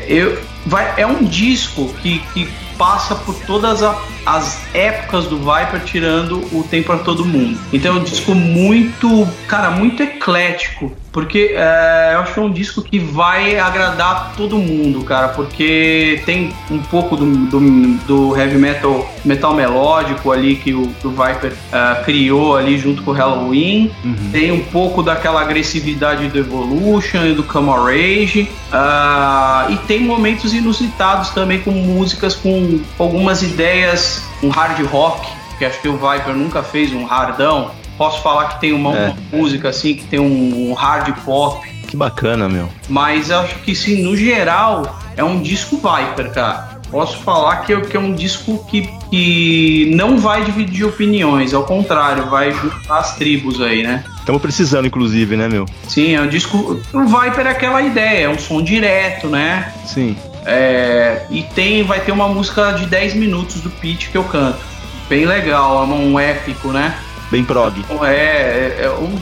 Eu, 0.07 0.39
vai, 0.65 0.93
é 0.97 1.05
um 1.05 1.23
disco 1.23 1.93
que, 2.01 2.19
que 2.33 2.49
passa 2.77 3.15
por 3.15 3.35
todas 3.45 3.81
a, 3.83 4.01
as 4.25 4.61
épocas 4.73 5.25
do 5.25 5.37
Viper, 5.37 5.83
tirando 5.85 6.39
o 6.51 6.63
Tempo 6.63 6.87
para 6.87 6.99
Todo 6.99 7.25
Mundo. 7.25 7.59
Então 7.71 7.95
é 7.95 7.99
um 7.99 8.03
disco 8.03 8.33
muito, 8.33 9.27
cara, 9.47 9.71
muito 9.71 10.01
eclético 10.03 10.91
porque 11.15 11.55
é, 11.55 12.11
eu 12.13 12.19
acho 12.19 12.33
que 12.33 12.39
é 12.41 12.43
um 12.43 12.51
disco 12.51 12.81
que 12.81 12.99
vai 12.99 13.57
agradar 13.57 14.33
todo 14.35 14.57
mundo, 14.57 15.01
cara, 15.05 15.29
porque 15.29 16.21
tem 16.25 16.53
um 16.69 16.79
pouco 16.79 17.15
do, 17.15 17.25
do, 17.25 17.59
do 18.05 18.37
heavy 18.37 18.57
metal, 18.57 19.09
metal 19.23 19.53
melódico 19.53 20.29
ali 20.29 20.57
que 20.57 20.73
o, 20.73 20.89
que 20.99 21.07
o 21.07 21.11
Viper 21.11 21.53
uh, 21.53 22.03
criou 22.03 22.57
ali 22.57 22.77
junto 22.77 23.01
com 23.01 23.11
o 23.11 23.13
Halloween, 23.13 23.89
uhum. 24.03 24.29
tem 24.33 24.51
um 24.51 24.59
pouco 24.59 25.01
daquela 25.01 25.39
agressividade 25.39 26.27
do 26.27 26.37
Evolution 26.37 27.25
e 27.27 27.33
do 27.33 27.43
Camel 27.43 27.85
Rage, 27.85 28.51
uh, 28.73 29.71
e 29.71 29.77
tem 29.87 30.01
momentos 30.01 30.53
inusitados 30.53 31.29
também 31.29 31.61
com 31.61 31.71
músicas 31.71 32.35
com 32.35 32.81
algumas 32.99 33.41
ideias, 33.41 34.21
um 34.43 34.49
hard 34.49 34.85
rock, 34.87 35.25
que 35.57 35.63
acho 35.63 35.79
que 35.79 35.87
o 35.87 35.93
Viper 35.93 36.35
nunca 36.35 36.61
fez 36.61 36.91
um 36.91 37.05
hardão, 37.05 37.71
Posso 37.97 38.21
falar 38.21 38.49
que 38.49 38.61
tem 38.61 38.73
uma, 38.73 38.95
é. 38.95 39.13
música 39.31 39.69
assim, 39.69 39.95
que 39.95 40.03
tem 40.05 40.19
um, 40.19 40.69
um 40.69 40.73
hard 40.73 41.13
pop 41.23 41.65
Que 41.87 41.95
bacana, 41.95 42.49
meu. 42.49 42.69
Mas 42.89 43.31
acho 43.31 43.55
que 43.59 43.73
sim, 43.73 44.03
no 44.03 44.15
geral, 44.15 44.99
é 45.15 45.23
um 45.23 45.41
disco 45.41 45.77
Viper, 45.77 46.31
cara. 46.31 46.75
Posso 46.91 47.17
falar 47.17 47.57
que, 47.57 47.75
que 47.81 47.97
é 47.97 47.99
um 47.99 48.13
disco 48.13 48.63
que, 48.69 48.87
que 49.09 49.91
não 49.95 50.17
vai 50.17 50.43
dividir 50.43 50.85
opiniões, 50.85 51.53
ao 51.53 51.63
contrário, 51.63 52.29
vai 52.29 52.51
juntar 52.51 52.99
as 52.99 53.15
tribos 53.15 53.59
aí, 53.61 53.83
né? 53.83 54.03
Estamos 54.19 54.41
precisando, 54.41 54.85
inclusive, 54.85 55.35
né, 55.35 55.47
meu? 55.47 55.65
Sim, 55.87 56.15
é 56.15 56.21
um 56.21 56.27
disco. 56.27 56.79
O 56.93 57.05
Viper 57.05 57.47
é 57.47 57.49
aquela 57.49 57.81
ideia, 57.81 58.25
é 58.25 58.29
um 58.29 58.37
som 58.37 58.61
direto, 58.61 59.27
né? 59.27 59.73
Sim. 59.85 60.15
É, 60.45 61.25
e 61.29 61.43
tem, 61.43 61.83
vai 61.83 61.99
ter 61.99 62.11
uma 62.11 62.27
música 62.27 62.71
de 62.73 62.85
10 62.85 63.15
minutos 63.15 63.61
do 63.61 63.69
Pete 63.69 64.09
que 64.09 64.17
eu 64.17 64.23
canto. 64.23 64.59
Bem 65.09 65.25
legal, 65.25 65.83
é 65.83 65.87
um 65.87 66.19
épico, 66.19 66.69
né? 66.69 66.97
Bem 67.35 67.43
prog. 67.43 67.83
É, 68.03 68.13
é, 68.13 68.77
é 68.85 68.89
um. 68.91 69.13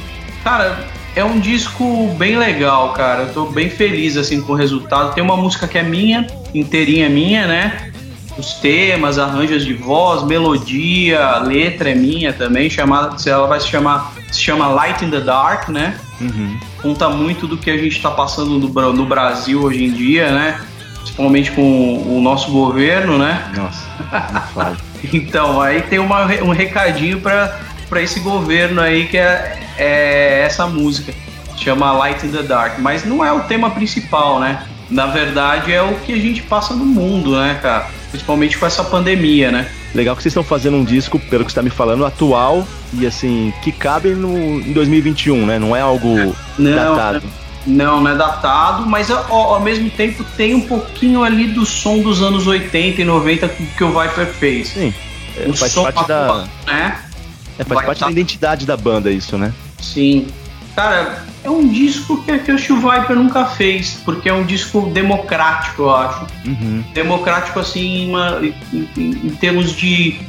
Cara, 0.44 0.86
é 1.16 1.24
um 1.24 1.40
disco 1.40 2.14
bem 2.16 2.38
legal, 2.38 2.94
cara. 2.94 3.24
Eu 3.24 3.34
tô 3.34 3.46
bem 3.48 3.72
feliz 3.72 4.16
assim 4.18 4.40
com 4.40 4.54
o 4.54 4.56
resultado. 4.56 5.16
Tem 5.16 5.24
uma 5.24 5.36
música 5.36 5.68
que 5.68 5.80
é 5.80 5.84
minha, 5.84 6.28
inteirinha 6.54 7.10
minha, 7.10 7.48
né? 7.48 7.92
Os 8.38 8.54
temas, 8.54 9.18
arranjos 9.18 9.66
de 9.66 9.74
voz, 9.74 10.22
melodia, 10.22 11.40
letra 11.40 11.90
é 11.90 11.96
minha 11.96 12.32
também, 12.32 12.70
chamada, 12.70 13.16
ela 13.28 13.48
vai 13.48 13.60
se 13.60 13.68
chamar, 13.68 14.14
se 14.32 14.40
chama 14.40 14.68
Light 14.68 15.04
in 15.04 15.10
the 15.10 15.20
Dark, 15.20 15.70
né? 15.70 15.96
Uhum. 16.22 16.60
Conta 16.84 17.10
muito 17.10 17.48
do 17.48 17.58
que 17.58 17.72
a 17.72 17.78
gente 17.78 17.98
está 17.98 18.12
passando 18.12 18.60
no, 18.60 18.94
no 18.94 19.06
Brasil 19.08 19.64
hoje 19.64 19.86
em 19.86 19.92
dia, 19.92 20.32
né? 20.32 20.62
Principalmente 20.98 21.52
com 21.52 22.16
o 22.16 22.22
nosso 22.22 22.52
governo, 22.52 23.18
né? 23.18 23.52
Nossa, 23.56 23.88
não 24.56 24.78
então, 25.12 25.60
aí 25.60 25.82
tem 25.82 25.98
uma, 25.98 26.26
um 26.44 26.52
recadinho 26.52 27.20
para 27.20 27.73
para 27.90 28.02
esse 28.02 28.20
governo 28.20 28.82
aí 28.82 29.08
que 29.08 29.18
é, 29.18 29.60
é 29.78 30.44
essa 30.46 30.68
música, 30.68 31.14
chama 31.58 31.92
Light 31.94 32.26
in 32.26 32.32
the 32.32 32.44
Dark, 32.44 32.80
mas 32.80 33.06
não 33.06 33.24
é 33.24 33.32
o 33.32 33.42
tema 33.42 33.70
principal, 33.70 34.40
né? 34.40 34.64
Na 34.90 35.08
verdade 35.08 35.72
é 35.72 35.82
o 35.82 35.96
que 35.96 36.14
a 36.14 36.18
gente 36.18 36.42
passa 36.44 36.74
no 36.74 36.86
mundo, 36.86 37.36
né, 37.36 37.60
cara? 37.62 37.88
Principalmente 38.12 38.58
com 38.58 38.66
essa 38.66 38.84
pandemia, 38.84 39.52
né? 39.52 39.68
Legal 39.94 40.16
que 40.16 40.24
vocês 40.24 40.32
estão 40.32 40.44
fazendo 40.44 40.78
um 40.78 40.84
disco, 40.84 41.20
pelo 41.20 41.46
que 41.46 41.52
você 41.52 41.60
está 41.60 41.62
me 41.62 41.70
falando, 41.70 42.06
atual 42.06 42.68
e 42.94 43.06
assim, 43.06 43.54
que 43.62 43.72
cabe 43.72 44.10
no, 44.10 44.60
em 44.60 44.74
2021, 44.74 45.46
né? 45.46 45.60
Não 45.60 45.76
é 45.76 45.82
algo 45.82 46.36
não, 46.58 46.96
datado. 46.96 47.24
Não, 47.66 48.02
não 48.02 48.12
é 48.12 48.16
datado, 48.16 48.86
mas 48.88 49.10
ao, 49.10 49.32
ao, 49.32 49.60
mesmo 49.62 49.90
tempo 49.90 50.24
tem 50.36 50.54
um 50.54 50.62
pouquinho 50.62 51.24
ali 51.24 51.48
do 51.48 51.66
som 51.66 52.00
dos 52.00 52.22
anos 52.22 52.48
80 52.48 53.02
e 53.02 53.06
90 53.06 53.48
que 53.48 53.84
o 53.84 53.90
Viper 53.90 54.28
fez. 54.28 54.70
Sim. 54.70 54.94
O 55.48 55.54
faz 55.54 55.72
som 55.72 55.84
parte 55.84 56.08
da. 56.08 56.46
Né? 56.66 57.00
É, 57.58 57.64
faz 57.64 57.86
parte 57.86 58.00
tá... 58.00 58.06
da 58.06 58.12
identidade 58.12 58.66
da 58.66 58.78
banda 58.78 59.12
isso, 59.12 59.38
né? 59.38 59.54
Sim. 59.80 60.28
Cara, 60.76 61.24
é 61.44 61.50
um 61.50 61.68
disco 61.68 62.24
que, 62.24 62.40
que 62.40 62.52
o 62.74 62.78
Viper 62.78 63.16
nunca 63.16 63.46
fez, 63.46 64.02
porque 64.04 64.28
é 64.28 64.34
um 64.34 64.44
disco 64.44 64.90
democrático, 64.92 65.84
eu 65.84 65.96
acho. 65.96 66.26
Uhum. 66.46 66.84
Democrático, 66.94 67.60
assim, 67.60 68.10
uma, 68.10 68.40
em, 68.42 68.84
em, 68.98 69.30
termos 69.40 69.76
de, 69.76 70.20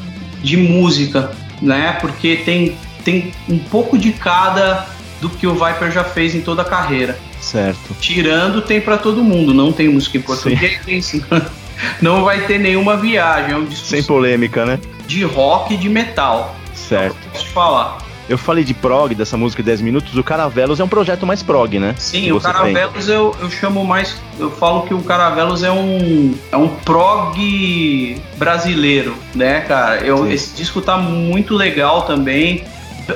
de 0.42 0.56
música, 0.56 1.32
né? 1.62 1.96
Porque 2.00 2.36
tem, 2.44 2.76
tem 3.04 3.32
um 3.48 3.58
pouco 3.58 3.96
de 3.96 4.12
cada 4.12 4.86
do 5.20 5.30
que 5.30 5.46
o 5.46 5.54
Viper 5.54 5.90
já 5.90 6.04
fez 6.04 6.34
em 6.34 6.42
toda 6.42 6.60
a 6.60 6.64
carreira. 6.64 7.18
Certo. 7.40 7.94
Tirando 8.00 8.60
tem 8.60 8.80
para 8.80 8.98
todo 8.98 9.24
mundo, 9.24 9.54
não 9.54 9.72
tem 9.72 9.88
música 9.88 10.18
em 10.18 10.22
português, 10.22 11.22
não 12.02 12.24
vai 12.24 12.42
ter 12.42 12.58
nenhuma 12.58 12.96
viagem. 12.96 13.52
É 13.52 13.56
um 13.56 13.64
disco 13.64 13.86
Sem 13.86 14.02
polêmica, 14.02 14.66
né? 14.66 14.78
De 15.06 15.24
rock 15.24 15.74
e 15.74 15.76
de 15.76 15.88
metal. 15.88 16.54
Certo. 16.88 17.16
Posso 17.32 17.44
te 17.44 17.50
falar. 17.50 17.98
Eu 18.28 18.38
falei 18.38 18.64
de 18.64 18.72
prog, 18.72 19.14
dessa 19.14 19.36
música 19.36 19.62
10 19.62 19.82
minutos, 19.82 20.16
o 20.16 20.24
Caravelos 20.24 20.80
é 20.80 20.84
um 20.84 20.88
projeto 20.88 21.26
mais 21.26 21.42
prog, 21.42 21.78
né? 21.78 21.94
Sim, 21.98 22.32
o 22.32 22.40
Caravelos 22.40 23.08
eu, 23.08 23.36
eu 23.38 23.50
chamo 23.50 23.84
mais. 23.84 24.16
Eu 24.38 24.50
falo 24.50 24.82
que 24.82 24.94
o 24.94 25.02
Caravelos 25.02 25.62
é 25.62 25.70
um. 25.70 26.34
é 26.50 26.56
um 26.56 26.68
prog 26.68 28.22
brasileiro, 28.36 29.14
né, 29.34 29.60
cara? 29.60 29.98
Eu, 29.98 30.30
esse 30.32 30.56
disco 30.56 30.80
tá 30.80 30.96
muito 30.96 31.54
legal 31.54 32.02
também. 32.02 32.64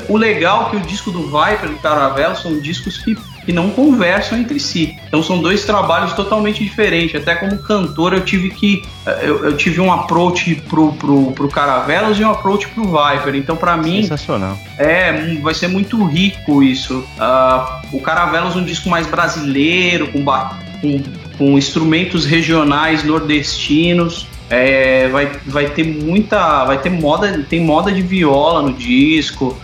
O 0.09 0.19
legal 0.19 0.67
é 0.67 0.71
que 0.71 0.77
o 0.77 0.81
disco 0.81 1.11
do 1.11 1.23
Viper 1.23 1.71
e 1.71 1.73
do 1.73 1.79
Caravelos 1.79 2.43
são 2.43 2.61
discos 2.61 2.99
que 2.99 3.17
que 3.49 3.53
não 3.55 3.71
conversam 3.71 4.39
entre 4.39 4.61
si. 4.61 4.95
Então 5.07 5.23
são 5.23 5.41
dois 5.41 5.65
trabalhos 5.65 6.13
totalmente 6.13 6.63
diferentes. 6.63 7.19
Até 7.19 7.35
como 7.35 7.57
cantor 7.57 8.13
eu 8.13 8.21
tive 8.21 8.51
que 8.51 8.83
eu, 9.23 9.43
eu 9.43 9.57
tive 9.57 9.81
um 9.81 9.91
approach 9.91 10.55
pro, 10.69 10.93
pro, 10.93 11.33
pro 11.33 11.49
Caravelos 11.49 12.21
e 12.21 12.25
um 12.25 12.31
approach 12.31 12.69
pro 12.69 12.85
Viper. 12.85 13.35
Então 13.37 13.57
para 13.57 13.75
mim 13.75 14.03
sensacional. 14.03 14.59
É, 14.77 15.37
vai 15.37 15.55
ser 15.55 15.69
muito 15.69 16.05
rico 16.05 16.63
isso. 16.63 16.99
Uh, 16.99 17.97
o 17.97 18.01
Caravelos 18.03 18.55
é 18.55 18.59
um 18.59 18.65
disco 18.65 18.91
mais 18.91 19.07
brasileiro 19.07 20.09
com, 20.09 20.23
com, 20.23 21.03
com 21.39 21.57
instrumentos 21.57 22.27
regionais 22.27 23.03
nordestinos. 23.03 24.27
É, 24.51 25.09
vai, 25.09 25.33
vai 25.47 25.71
ter 25.71 25.85
muita. 25.85 26.67
Vai 26.67 26.83
ter 26.83 26.91
moda. 26.91 27.47
Tem 27.49 27.61
moda 27.61 27.91
de 27.91 28.03
viola 28.03 28.61
no 28.61 28.75
disco. 28.75 29.57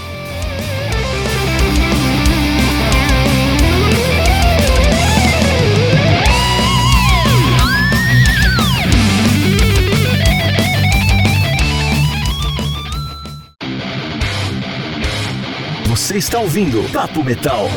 Você 15.93 16.17
está 16.17 16.39
ouvindo 16.39 16.83
Papo 16.91 17.23
Metal. 17.23 17.69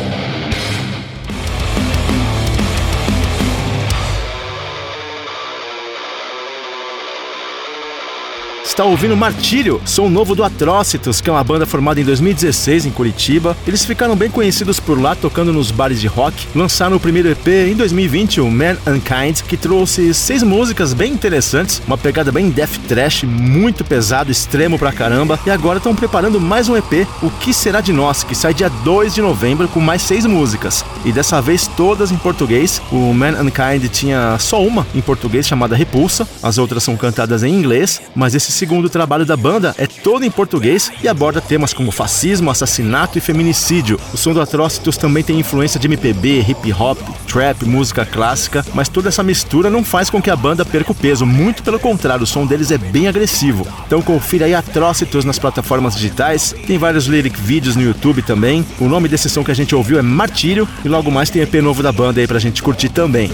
Está 8.76 8.84
ouvindo 8.84 9.16
Martírio, 9.16 9.82
som 9.86 10.10
novo 10.10 10.36
do 10.36 10.44
Atrocitus, 10.44 11.22
que 11.22 11.30
é 11.30 11.32
uma 11.32 11.46
banda 11.46 11.66
formada 11.66 12.02
em 12.02 12.04
2016 12.04 12.86
em 12.86 12.92
Curitiba. 12.92 13.56
Eles 13.66 13.86
ficaram 13.86 14.18
bem 14.18 14.30
conhecidos 14.30 14.82
por 14.82 15.02
lá, 15.02 15.16
tocando 15.16 15.54
nos 15.54 15.72
bares 15.72 16.02
de 16.02 16.08
rock. 16.08 16.46
Lançaram 16.54 16.98
o 16.98 17.00
primeiro 17.00 17.30
EP 17.30 17.48
em 17.48 17.74
2020, 17.74 18.42
o 18.42 18.52
Man 18.52 18.76
Unkind, 18.86 19.44
que 19.48 19.56
trouxe 19.56 20.14
seis 20.14 20.44
músicas 20.44 20.94
bem 20.94 21.14
interessantes, 21.14 21.82
uma 21.88 21.98
pegada 21.98 22.34
bem 22.34 22.50
death 22.50 22.78
trash, 22.86 23.24
muito 23.24 23.82
pesado, 23.86 24.30
extremo 24.30 24.78
pra 24.78 24.92
caramba. 24.92 25.40
E 25.46 25.50
agora 25.50 25.78
estão 25.78 25.96
preparando 25.96 26.42
mais 26.42 26.68
um 26.68 26.76
EP, 26.76 27.08
O 27.24 27.30
Que 27.30 27.54
Será 27.54 27.80
de 27.80 27.94
Nós, 27.94 28.26
que 28.26 28.36
sai 28.36 28.54
dia 28.54 28.68
2 28.68 29.16
de 29.16 29.22
novembro 29.22 29.70
com 29.70 29.80
mais 29.80 30.02
seis 30.02 30.26
músicas. 30.26 30.84
E 31.06 31.14
dessa 31.14 31.42
vez 31.42 31.66
todas 31.66 32.12
em 32.12 32.18
português. 32.18 32.82
O 32.92 33.14
Man 33.14 33.42
Unkind 33.42 33.90
tinha 33.90 34.38
só 34.38 34.62
uma 34.62 34.86
em 34.94 35.00
português 35.00 35.48
chamada 35.48 35.78
Repulsa, 35.78 36.28
as 36.44 36.58
outras 36.58 36.84
são 36.84 36.98
cantadas 36.98 37.42
em 37.42 37.54
inglês, 37.54 38.02
mas 38.14 38.36
esse 38.36 38.65
segundo 38.66 38.90
trabalho 38.90 39.28
da 39.28 39.38
banda 39.38 39.76
é 39.78 39.86
todo 39.86 40.26
em 40.26 40.32
português 40.32 40.92
e 41.04 41.08
aborda 41.08 41.40
temas 41.40 41.72
como 41.72 41.92
fascismo, 41.92 42.50
assassinato 42.50 43.16
e 43.16 43.22
feminicídio. 43.22 44.00
O 44.12 44.18
som 44.18 44.34
do 44.34 44.42
Atrocitus 44.42 44.98
também 44.98 45.24
tem 45.24 45.40
influência 45.40 45.80
de 45.80 45.86
MPB, 45.86 46.44
hip 46.50 46.74
hop, 46.74 46.98
trap, 47.32 47.64
música 47.64 48.08
clássica, 48.08 48.66
mas 48.74 48.90
toda 48.90 49.10
essa 49.10 49.22
mistura 49.22 49.70
não 49.70 49.84
faz 49.84 50.10
com 50.10 50.20
que 50.20 50.32
a 50.32 50.36
banda 50.36 50.66
perca 50.66 50.94
o 50.94 50.96
peso, 50.96 51.28
muito 51.28 51.62
pelo 51.62 51.78
contrário, 51.78 52.24
o 52.24 52.26
som 52.26 52.44
deles 52.44 52.72
é 52.72 52.78
bem 52.80 53.08
agressivo. 53.08 53.68
Então 53.86 54.02
confira 54.02 54.48
aí 54.48 54.56
Atrocitus 54.56 55.26
nas 55.26 55.38
plataformas 55.38 55.94
digitais, 55.94 56.56
tem 56.66 56.80
vários 56.80 57.06
lyric 57.06 57.40
vídeos 57.40 57.76
no 57.76 57.84
YouTube 57.84 58.24
também. 58.24 58.66
O 58.80 58.90
nome 58.90 59.08
desse 59.08 59.30
som 59.30 59.44
que 59.44 59.52
a 59.52 59.56
gente 59.56 59.76
ouviu 59.76 60.00
é 60.00 60.02
Martírio 60.02 60.68
e 60.84 60.90
logo 60.90 61.12
mais 61.12 61.30
tem 61.30 61.44
EP 61.44 61.54
novo 61.62 61.84
da 61.84 61.92
banda 61.92 62.20
aí 62.20 62.26
pra 62.26 62.40
gente 62.40 62.64
curtir 62.64 62.90
também. 62.90 63.30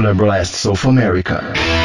Nuclear 0.00 0.14
Blasts 0.14 0.64
of 0.64 0.86
America. 0.86 1.79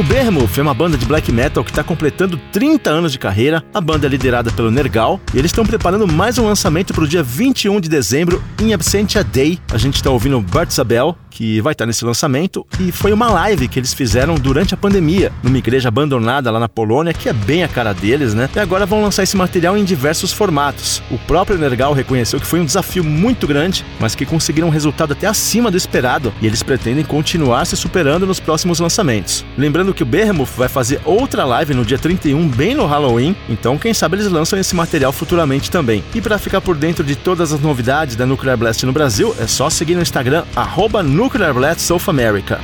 O 0.00 0.02
Behemoth 0.02 0.56
é 0.56 0.62
uma 0.62 0.72
banda 0.72 0.96
de 0.96 1.04
black 1.04 1.30
metal 1.30 1.62
que 1.62 1.70
está 1.70 1.84
completando 1.84 2.40
30 2.52 2.88
anos 2.88 3.12
de 3.12 3.18
carreira. 3.18 3.62
A 3.74 3.82
banda 3.82 4.06
é 4.06 4.08
liderada 4.08 4.50
pelo 4.50 4.70
Nergal 4.70 5.20
e 5.34 5.38
eles 5.38 5.50
estão 5.50 5.62
preparando 5.62 6.08
mais 6.08 6.38
um 6.38 6.46
lançamento 6.46 6.94
para 6.94 7.04
o 7.04 7.06
dia 7.06 7.22
21 7.22 7.78
de 7.78 7.90
dezembro 7.90 8.42
em 8.58 8.72
Absentia 8.72 9.22
Day. 9.22 9.58
A 9.70 9.76
gente 9.76 9.96
está 9.96 10.08
ouvindo 10.08 10.40
Bert 10.40 10.70
Sabel, 10.70 11.18
que 11.30 11.60
vai 11.60 11.72
estar 11.72 11.86
nesse 11.86 12.04
lançamento, 12.04 12.66
e 12.78 12.90
foi 12.90 13.12
uma 13.12 13.30
live 13.30 13.68
que 13.68 13.78
eles 13.78 13.94
fizeram 13.94 14.34
durante 14.34 14.74
a 14.74 14.76
pandemia, 14.76 15.32
numa 15.42 15.58
igreja 15.58 15.88
abandonada 15.88 16.50
lá 16.50 16.58
na 16.58 16.68
Polônia, 16.68 17.14
que 17.14 17.28
é 17.28 17.32
bem 17.32 17.62
a 17.62 17.68
cara 17.68 17.92
deles, 17.92 18.34
né? 18.34 18.48
E 18.54 18.58
agora 18.58 18.84
vão 18.86 19.02
lançar 19.02 19.22
esse 19.22 19.36
material 19.36 19.76
em 19.76 19.84
diversos 19.84 20.32
formatos. 20.32 21.02
O 21.10 21.18
próprio 21.18 21.58
Nergal 21.58 21.92
reconheceu 21.92 22.40
que 22.40 22.46
foi 22.46 22.60
um 22.60 22.64
desafio 22.64 23.04
muito 23.04 23.46
grande, 23.46 23.84
mas 23.98 24.14
que 24.14 24.26
conseguiram 24.26 24.68
um 24.68 24.72
resultado 24.72 25.12
até 25.12 25.26
acima 25.26 25.70
do 25.70 25.76
esperado, 25.76 26.32
e 26.40 26.46
eles 26.46 26.62
pretendem 26.62 27.04
continuar 27.04 27.64
se 27.64 27.76
superando 27.76 28.26
nos 28.26 28.40
próximos 28.40 28.80
lançamentos. 28.80 29.44
Lembrando 29.56 29.94
que 29.94 30.02
o 30.02 30.06
Behemoth 30.06 30.50
vai 30.56 30.68
fazer 30.68 31.00
outra 31.04 31.44
live 31.44 31.74
no 31.74 31.84
dia 31.84 31.98
31, 31.98 32.48
bem 32.48 32.74
no 32.74 32.86
Halloween, 32.86 33.36
então 33.48 33.78
quem 33.78 33.94
sabe 33.94 34.16
eles 34.16 34.30
lançam 34.30 34.58
esse 34.58 34.74
material 34.74 35.12
futuramente 35.12 35.70
também. 35.70 36.02
E 36.14 36.20
para 36.20 36.38
ficar 36.38 36.60
por 36.60 36.76
dentro 36.76 37.04
de 37.04 37.14
todas 37.14 37.52
as 37.52 37.60
novidades 37.60 38.16
da 38.16 38.26
Nuclear 38.26 38.56
Blast 38.56 38.84
no 38.84 38.92
Brasil, 38.92 39.34
é 39.38 39.46
só 39.46 39.70
seguir 39.70 39.94
no 39.94 40.02
Instagram, 40.02 40.44
arroba 40.54 41.02
Nuclear 41.20 41.52
Blast 41.52 41.82
South 41.82 42.08
America. 42.08 42.58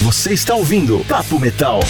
Você 0.00 0.32
está 0.32 0.54
ouvindo 0.54 1.04
Papo 1.06 1.38
Metal. 1.38 1.80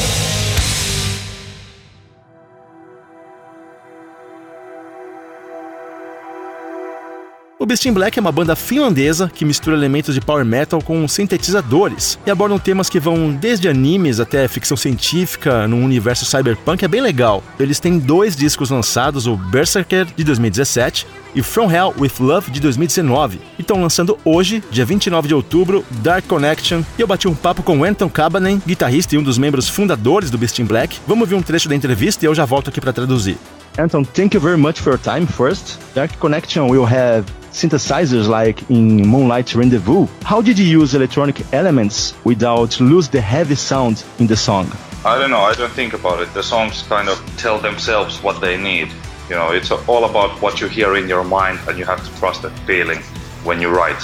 O 7.64 7.66
Beast 7.66 7.86
in 7.86 7.94
Black 7.94 8.18
é 8.18 8.20
uma 8.20 8.30
banda 8.30 8.54
finlandesa 8.54 9.32
que 9.34 9.42
mistura 9.42 9.74
elementos 9.74 10.14
de 10.14 10.20
power 10.20 10.44
metal 10.44 10.82
com 10.82 11.08
sintetizadores 11.08 12.18
e 12.26 12.30
abordam 12.30 12.58
temas 12.58 12.90
que 12.90 13.00
vão 13.00 13.32
desde 13.32 13.70
animes 13.70 14.20
até 14.20 14.46
ficção 14.46 14.76
científica 14.76 15.66
num 15.66 15.82
universo 15.82 16.26
cyberpunk, 16.26 16.84
é 16.84 16.88
bem 16.88 17.00
legal. 17.00 17.42
Eles 17.58 17.80
têm 17.80 17.98
dois 17.98 18.36
discos 18.36 18.68
lançados, 18.68 19.26
o 19.26 19.34
Berserker 19.34 20.04
de 20.14 20.22
2017 20.24 21.06
e 21.34 21.42
From 21.42 21.72
Hell 21.72 21.94
with 21.98 22.12
Love 22.20 22.50
de 22.50 22.60
2019. 22.60 23.40
E 23.58 23.62
estão 23.62 23.80
lançando 23.80 24.18
hoje, 24.26 24.62
dia 24.70 24.84
29 24.84 25.28
de 25.28 25.34
outubro, 25.34 25.82
Dark 26.02 26.26
Connection. 26.26 26.82
E 26.98 27.00
eu 27.00 27.06
bati 27.06 27.26
um 27.26 27.34
papo 27.34 27.62
com 27.62 27.82
Anton 27.82 28.10
Kabanen, 28.10 28.60
guitarrista 28.66 29.14
e 29.14 29.18
um 29.18 29.22
dos 29.22 29.38
membros 29.38 29.70
fundadores 29.70 30.30
do 30.30 30.36
Beast 30.36 30.58
in 30.58 30.66
Black. 30.66 30.98
Vamos 31.06 31.26
ver 31.26 31.34
um 31.34 31.40
trecho 31.40 31.70
da 31.70 31.74
entrevista 31.74 32.26
e 32.26 32.28
eu 32.28 32.34
já 32.34 32.44
volto 32.44 32.68
aqui 32.68 32.78
para 32.78 32.92
traduzir. 32.92 33.38
Anton, 33.76 34.04
thank 34.04 34.34
you 34.34 34.40
very 34.40 34.56
much 34.56 34.78
for 34.78 34.90
your 34.90 34.98
time 34.98 35.26
first. 35.26 35.80
Dark 35.96 36.12
Connection 36.20 36.68
will 36.68 36.86
have 36.86 37.28
synthesizers 37.50 38.28
like 38.28 38.70
in 38.70 39.04
Moonlight 39.04 39.52
Rendezvous. 39.52 40.06
How 40.22 40.40
did 40.40 40.60
you 40.60 40.64
use 40.64 40.94
electronic 40.94 41.42
elements 41.52 42.14
without 42.22 42.78
lose 42.80 43.08
the 43.08 43.20
heavy 43.20 43.56
sound 43.56 44.04
in 44.20 44.28
the 44.28 44.36
song? 44.36 44.70
I 45.04 45.18
don't 45.18 45.30
know. 45.30 45.40
I 45.40 45.54
don't 45.54 45.72
think 45.72 45.92
about 45.92 46.22
it. 46.22 46.32
The 46.34 46.42
songs 46.42 46.84
kind 46.84 47.08
of 47.08 47.18
tell 47.36 47.58
themselves 47.58 48.22
what 48.22 48.40
they 48.40 48.56
need. 48.56 48.92
You 49.28 49.34
know, 49.34 49.50
it's 49.50 49.72
all 49.72 50.04
about 50.04 50.40
what 50.40 50.60
you 50.60 50.68
hear 50.68 50.94
in 50.94 51.08
your 51.08 51.24
mind, 51.24 51.58
and 51.66 51.76
you 51.76 51.84
have 51.84 52.02
to 52.06 52.18
trust 52.20 52.42
that 52.42 52.56
feeling 52.60 53.00
when 53.42 53.60
you 53.60 53.70
write 53.70 54.00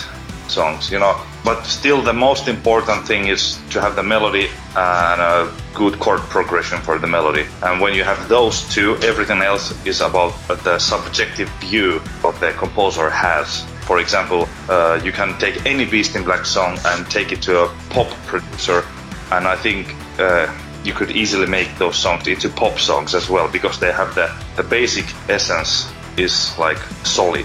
songs. 0.48 0.90
You 0.90 0.98
know, 0.98 1.14
but 1.44 1.62
still, 1.64 2.02
the 2.02 2.12
most 2.12 2.48
important 2.48 3.06
thing 3.06 3.28
is 3.28 3.58
to 3.70 3.80
have 3.80 3.96
the 3.96 4.02
melody 4.02 4.48
and 4.76 5.20
a 5.20 5.52
good 5.74 5.98
chord 5.98 6.20
progression 6.20 6.78
for 6.80 6.98
the 6.98 7.06
melody. 7.06 7.46
And 7.62 7.80
when 7.80 7.94
you 7.94 8.04
have 8.04 8.28
those 8.28 8.68
two, 8.74 8.96
everything 9.02 9.40
else 9.40 9.72
is 9.86 10.00
about 10.00 10.34
the 10.64 10.78
subjective 10.78 11.48
view 11.60 12.02
of 12.24 12.38
the 12.40 12.52
composer 12.58 13.08
has. 13.08 13.64
For 13.86 13.98
example, 13.98 14.48
uh, 14.68 15.00
you 15.02 15.12
can 15.12 15.38
take 15.38 15.64
any 15.64 15.84
Beast 15.84 16.14
in 16.14 16.24
Black 16.24 16.44
song 16.44 16.78
and 16.84 17.10
take 17.10 17.32
it 17.32 17.42
to 17.42 17.64
a 17.64 17.68
pop 17.90 18.08
producer, 18.26 18.84
and 19.32 19.46
I 19.46 19.56
think. 19.56 19.94
Uh, 20.18 20.52
you 20.82 20.94
could 20.94 21.10
easily 21.10 21.46
make 21.46 21.68
those 21.76 21.94
songs 21.94 22.26
into 22.26 22.48
pop 22.48 22.78
songs 22.78 23.14
as 23.14 23.28
well 23.28 23.46
because 23.48 23.78
they 23.78 23.92
have 23.92 24.14
the 24.14 24.34
the 24.56 24.62
basic 24.62 25.04
essence 25.28 25.92
is 26.16 26.56
like 26.58 26.78
solid 27.04 27.44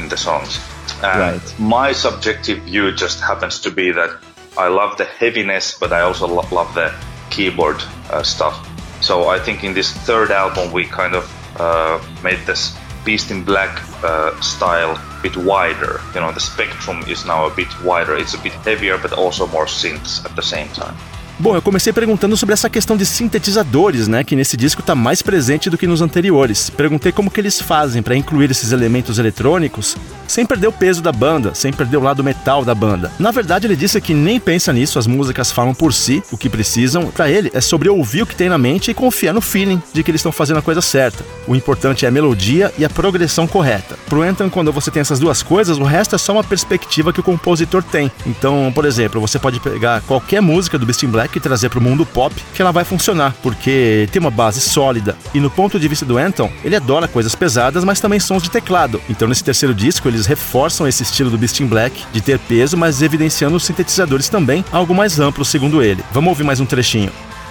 in 0.00 0.08
the 0.08 0.16
songs. 0.16 0.58
And 1.02 1.42
right. 1.42 1.58
my 1.58 1.92
subjective 1.92 2.60
view 2.60 2.92
just 2.92 3.20
happens 3.20 3.60
to 3.60 3.70
be 3.70 3.90
that 3.92 4.10
I 4.56 4.68
love 4.68 4.98
the 4.98 5.04
heaviness, 5.04 5.78
but 5.78 5.92
I 5.92 6.02
also 6.02 6.26
lo- 6.26 6.48
love 6.52 6.74
the 6.74 6.94
keyboard 7.30 7.82
uh, 8.10 8.22
stuff. 8.22 8.68
So 9.02 9.28
I 9.28 9.38
think 9.38 9.64
in 9.64 9.74
this 9.74 9.92
third 9.92 10.30
album 10.30 10.72
we 10.72 10.84
kind 10.84 11.14
of 11.14 11.24
uh, 11.58 12.00
made 12.22 12.38
this 12.46 12.76
Beast 13.04 13.32
in 13.32 13.42
Black 13.42 13.82
uh, 14.04 14.38
style 14.40 14.92
a 14.92 15.22
bit 15.22 15.36
wider. 15.36 16.00
You 16.14 16.20
know, 16.20 16.30
the 16.30 16.40
spectrum 16.40 17.02
is 17.08 17.26
now 17.26 17.46
a 17.46 17.50
bit 17.50 17.68
wider. 17.82 18.16
It's 18.16 18.34
a 18.34 18.38
bit 18.38 18.52
heavier, 18.52 18.96
but 18.96 19.12
also 19.12 19.48
more 19.48 19.66
synths 19.66 20.24
at 20.24 20.36
the 20.36 20.42
same 20.42 20.68
time. 20.68 20.96
Bom, 21.42 21.56
eu 21.56 21.60
comecei 21.60 21.92
perguntando 21.92 22.36
sobre 22.36 22.52
essa 22.52 22.70
questão 22.70 22.96
de 22.96 23.04
sintetizadores, 23.04 24.06
né, 24.06 24.22
que 24.22 24.36
nesse 24.36 24.56
disco 24.56 24.80
está 24.80 24.94
mais 24.94 25.22
presente 25.22 25.68
do 25.68 25.76
que 25.76 25.88
nos 25.88 26.00
anteriores. 26.00 26.70
Perguntei 26.70 27.10
como 27.10 27.28
que 27.28 27.40
eles 27.40 27.60
fazem 27.60 28.00
para 28.00 28.14
incluir 28.14 28.48
esses 28.48 28.70
elementos 28.70 29.18
eletrônicos 29.18 29.96
sem 30.28 30.46
perder 30.46 30.68
o 30.68 30.72
peso 30.72 31.02
da 31.02 31.12
banda, 31.12 31.52
sem 31.52 31.72
perder 31.72 31.96
o 31.96 32.02
lado 32.02 32.22
metal 32.24 32.64
da 32.64 32.74
banda. 32.74 33.12
Na 33.18 33.30
verdade, 33.30 33.66
ele 33.66 33.74
disse 33.74 34.00
que 34.00 34.14
nem 34.14 34.40
pensa 34.40 34.72
nisso, 34.72 34.98
as 34.98 35.06
músicas 35.06 35.50
falam 35.52 35.74
por 35.74 35.92
si 35.92 36.22
o 36.30 36.38
que 36.38 36.48
precisam. 36.48 37.06
Para 37.10 37.28
ele 37.28 37.50
é 37.52 37.60
sobre 37.60 37.88
ouvir 37.88 38.22
o 38.22 38.26
que 38.26 38.36
tem 38.36 38.48
na 38.48 38.56
mente 38.56 38.90
e 38.90 38.94
confiar 38.94 39.34
no 39.34 39.40
feeling 39.40 39.82
de 39.92 40.02
que 40.02 40.10
eles 40.10 40.20
estão 40.20 40.32
fazendo 40.32 40.58
a 40.58 40.62
coisa 40.62 40.80
certa. 40.80 41.24
O 41.46 41.54
importante 41.54 42.06
é 42.06 42.08
a 42.08 42.12
melodia 42.12 42.72
e 42.78 42.84
a 42.84 42.88
progressão 42.88 43.46
correta. 43.46 43.98
Pro 44.06 44.22
Anton, 44.22 44.48
quando 44.48 44.72
você 44.72 44.90
tem 44.90 45.00
essas 45.00 45.18
duas 45.18 45.42
coisas, 45.42 45.76
o 45.76 45.82
resto 45.82 46.14
é 46.14 46.18
só 46.18 46.32
uma 46.32 46.44
perspectiva 46.44 47.12
que 47.12 47.20
o 47.20 47.24
compositor 47.24 47.82
tem. 47.82 48.10
Então, 48.24 48.72
por 48.74 48.86
exemplo, 48.86 49.20
você 49.20 49.38
pode 49.38 49.60
pegar 49.60 50.00
qualquer 50.02 50.40
música 50.40 50.78
do 50.78 50.86
Beast 50.86 51.02
in 51.02 51.08
Black 51.08 51.31
e 51.38 51.40
trazer 51.42 51.68
para 51.68 51.78
o 51.78 51.82
mundo 51.82 52.06
pop, 52.06 52.34
que 52.54 52.62
ela 52.62 52.72
vai 52.72 52.84
funcionar, 52.84 53.34
porque 53.42 54.08
tem 54.10 54.20
uma 54.20 54.30
base 54.30 54.60
sólida. 54.60 55.16
E 55.34 55.40
no 55.40 55.50
ponto 55.50 55.78
de 55.78 55.88
vista 55.88 56.06
do 56.06 56.16
Anton, 56.16 56.50
ele 56.64 56.76
adora 56.76 57.06
coisas 57.06 57.34
pesadas, 57.34 57.84
mas 57.84 58.00
também 58.00 58.18
sons 58.18 58.42
de 58.42 58.50
teclado. 58.50 59.00
Então, 59.10 59.28
nesse 59.28 59.44
terceiro 59.44 59.74
disco, 59.74 60.08
eles 60.08 60.22
eles 60.22 60.26
reforçam 60.26 60.86
esse 60.86 61.02
estilo 61.02 61.30
do 61.30 61.36
Beast 61.36 61.58
in 61.60 61.66
Black 61.66 62.04
de 62.12 62.20
ter 62.20 62.38
peso, 62.38 62.76
mas 62.76 63.02
evidenciando 63.02 63.56
os 63.56 63.64
sintetizadores 63.64 64.28
também, 64.28 64.64
algo 64.70 64.94
mais 64.94 65.18
amplo, 65.18 65.44
segundo 65.44 65.82
ele. 65.82 66.02
Vamos 66.12 66.30
ouvir 66.30 66.44
mais 66.44 66.60
um 66.60 66.66
trechinho. 66.66 67.10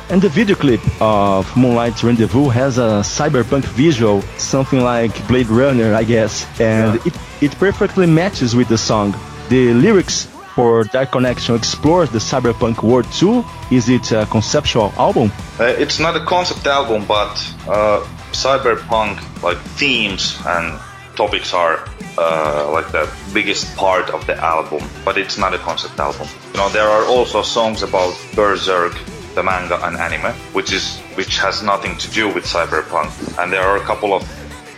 And 0.09 0.19
the 0.19 0.29
video 0.29 0.55
clip 0.57 0.81
of 0.99 1.47
Moonlight 1.57 2.05
Rendezvous 2.05 2.49
has 2.49 2.77
a 2.77 3.01
cyberpunk 3.03 3.65
visual, 3.75 4.21
something 4.37 4.81
like 4.81 5.21
Blade 5.23 5.49
Runner, 5.49 5.93
I 5.99 6.03
guess, 6.03 6.45
and 6.59 6.95
yeah. 6.95 7.01
it, 7.05 7.15
it 7.41 7.55
perfectly 7.57 8.07
matches 8.07 8.53
with 8.53 8.67
the 8.67 8.77
song. 8.77 9.13
The 9.49 9.73
lyrics 9.73 10.27
for 10.55 10.83
Dark 10.83 11.11
Connection 11.11 11.55
explores 11.55 12.09
the 12.09 12.19
cyberpunk 12.19 12.83
world 12.83 13.11
too. 13.11 13.43
Is 13.71 13.89
it 13.89 14.11
a 14.11 14.25
conceptual 14.25 14.93
album? 14.97 15.31
Uh, 15.59 15.65
it's 15.65 15.99
not 15.99 16.15
a 16.15 16.23
concept 16.25 16.65
album, 16.67 17.05
but 17.05 17.33
uh, 17.67 18.05
cyberpunk 18.31 19.19
like 19.43 19.57
themes 19.79 20.37
and 20.45 20.79
topics 21.15 21.53
are 21.53 21.87
uh, 22.17 22.69
like 22.71 22.91
the 22.91 23.09
biggest 23.33 23.75
part 23.75 24.09
of 24.09 24.25
the 24.27 24.35
album, 24.37 24.87
but 25.05 25.17
it's 25.17 25.37
not 25.37 25.53
a 25.53 25.57
concept 25.57 25.99
album. 25.99 26.27
You 26.53 26.59
know, 26.59 26.69
there 26.69 26.87
are 26.87 27.05
also 27.05 27.41
songs 27.41 27.83
about 27.83 28.13
Berserk, 28.35 28.97
the 29.35 29.43
manga 29.43 29.79
and 29.85 29.95
anime, 29.97 30.33
which 30.53 30.71
is 30.73 30.99
which 31.15 31.37
has 31.37 31.63
nothing 31.63 31.97
to 31.97 32.11
do 32.11 32.27
with 32.33 32.45
cyberpunk, 32.45 33.09
and 33.39 33.51
there 33.51 33.63
are 33.63 33.77
a 33.77 33.85
couple 33.85 34.13
of 34.13 34.23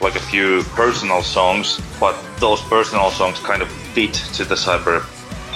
like 0.01 0.15
a 0.15 0.25
few 0.31 0.63
personal 0.75 1.21
songs, 1.21 1.79
but 1.99 2.15
those 2.39 2.61
personal 2.63 3.09
songs 3.09 3.39
kind 3.39 3.61
of 3.61 3.69
fit 3.93 4.13
to 4.13 4.43
the 4.43 4.55
cyberpunk 4.55 5.12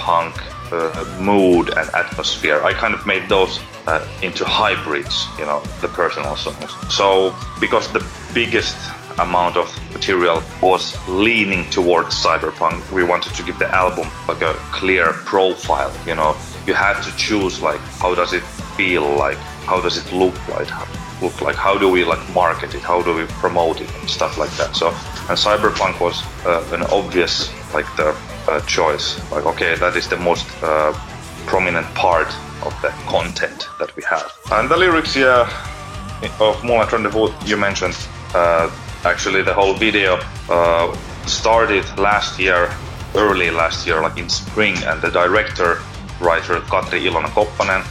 uh, 0.08 1.18
mood 1.20 1.68
and 1.68 1.88
atmosphere. 1.94 2.62
I 2.62 2.72
kind 2.72 2.94
of 2.94 3.06
made 3.06 3.28
those 3.28 3.60
uh, 3.86 4.06
into 4.22 4.44
hybrids, 4.44 5.26
you 5.38 5.46
know, 5.46 5.60
the 5.80 5.88
personal 5.88 6.36
songs. 6.36 6.72
So 6.94 7.34
because 7.60 7.92
the 7.92 8.04
biggest 8.34 8.76
amount 9.18 9.56
of 9.56 9.66
material 9.92 10.42
was 10.62 10.96
leaning 11.08 11.68
towards 11.70 12.14
cyberpunk. 12.14 12.90
We 12.92 13.02
wanted 13.04 13.34
to 13.34 13.42
give 13.42 13.58
the 13.58 13.68
album 13.74 14.08
like 14.28 14.42
a 14.42 14.54
clear 14.70 15.12
profile. 15.12 15.92
You 16.06 16.14
know, 16.14 16.36
you 16.66 16.74
had 16.74 17.00
to 17.02 17.16
choose 17.16 17.60
like 17.60 17.80
how 18.02 18.14
does 18.14 18.32
it 18.32 18.42
feel 18.76 19.08
like, 19.16 19.38
how 19.66 19.80
does 19.80 19.96
it 19.96 20.12
look 20.12 20.36
like, 20.48 20.70
look 21.20 21.40
like, 21.40 21.56
how 21.56 21.76
do 21.76 21.90
we 21.90 22.04
like 22.04 22.22
market 22.32 22.74
it, 22.74 22.82
how 22.82 23.02
do 23.02 23.14
we 23.14 23.24
promote 23.42 23.80
it, 23.80 23.90
and 23.98 24.08
stuff 24.08 24.38
like 24.38 24.50
that. 24.56 24.76
So, 24.76 24.88
and 25.28 25.36
cyberpunk 25.36 26.00
was 26.00 26.22
uh, 26.46 26.64
an 26.72 26.82
obvious 26.84 27.50
like 27.74 27.86
the 27.96 28.16
uh, 28.48 28.60
choice. 28.62 29.18
Like, 29.30 29.46
okay, 29.46 29.76
that 29.76 29.96
is 29.96 30.08
the 30.08 30.16
most 30.16 30.46
uh, 30.62 30.92
prominent 31.46 31.86
part 31.94 32.28
of 32.64 32.74
the 32.82 32.88
content 33.06 33.68
that 33.78 33.94
we 33.96 34.02
have. 34.04 34.32
And 34.50 34.68
the 34.68 34.76
lyrics, 34.76 35.14
yeah, 35.14 35.48
of 36.40 36.64
Moonlight 36.64 36.92
Rendezvous 36.92 37.28
you 37.46 37.56
mentioned. 37.56 37.96
Uh, 38.34 38.70
Actually, 39.04 39.42
the 39.42 39.54
whole 39.54 39.74
video 39.74 40.18
uh, 40.50 40.92
started 41.24 41.84
last 41.98 42.38
year, 42.38 42.68
early 43.14 43.48
last 43.48 43.86
year, 43.86 44.02
like 44.02 44.18
in 44.18 44.28
spring, 44.28 44.76
and 44.84 45.00
the 45.00 45.08
director, 45.08 45.80
writer 46.20 46.58
Katri 46.66 47.06
Ilona 47.06 47.28
Koppanen, 47.28 47.86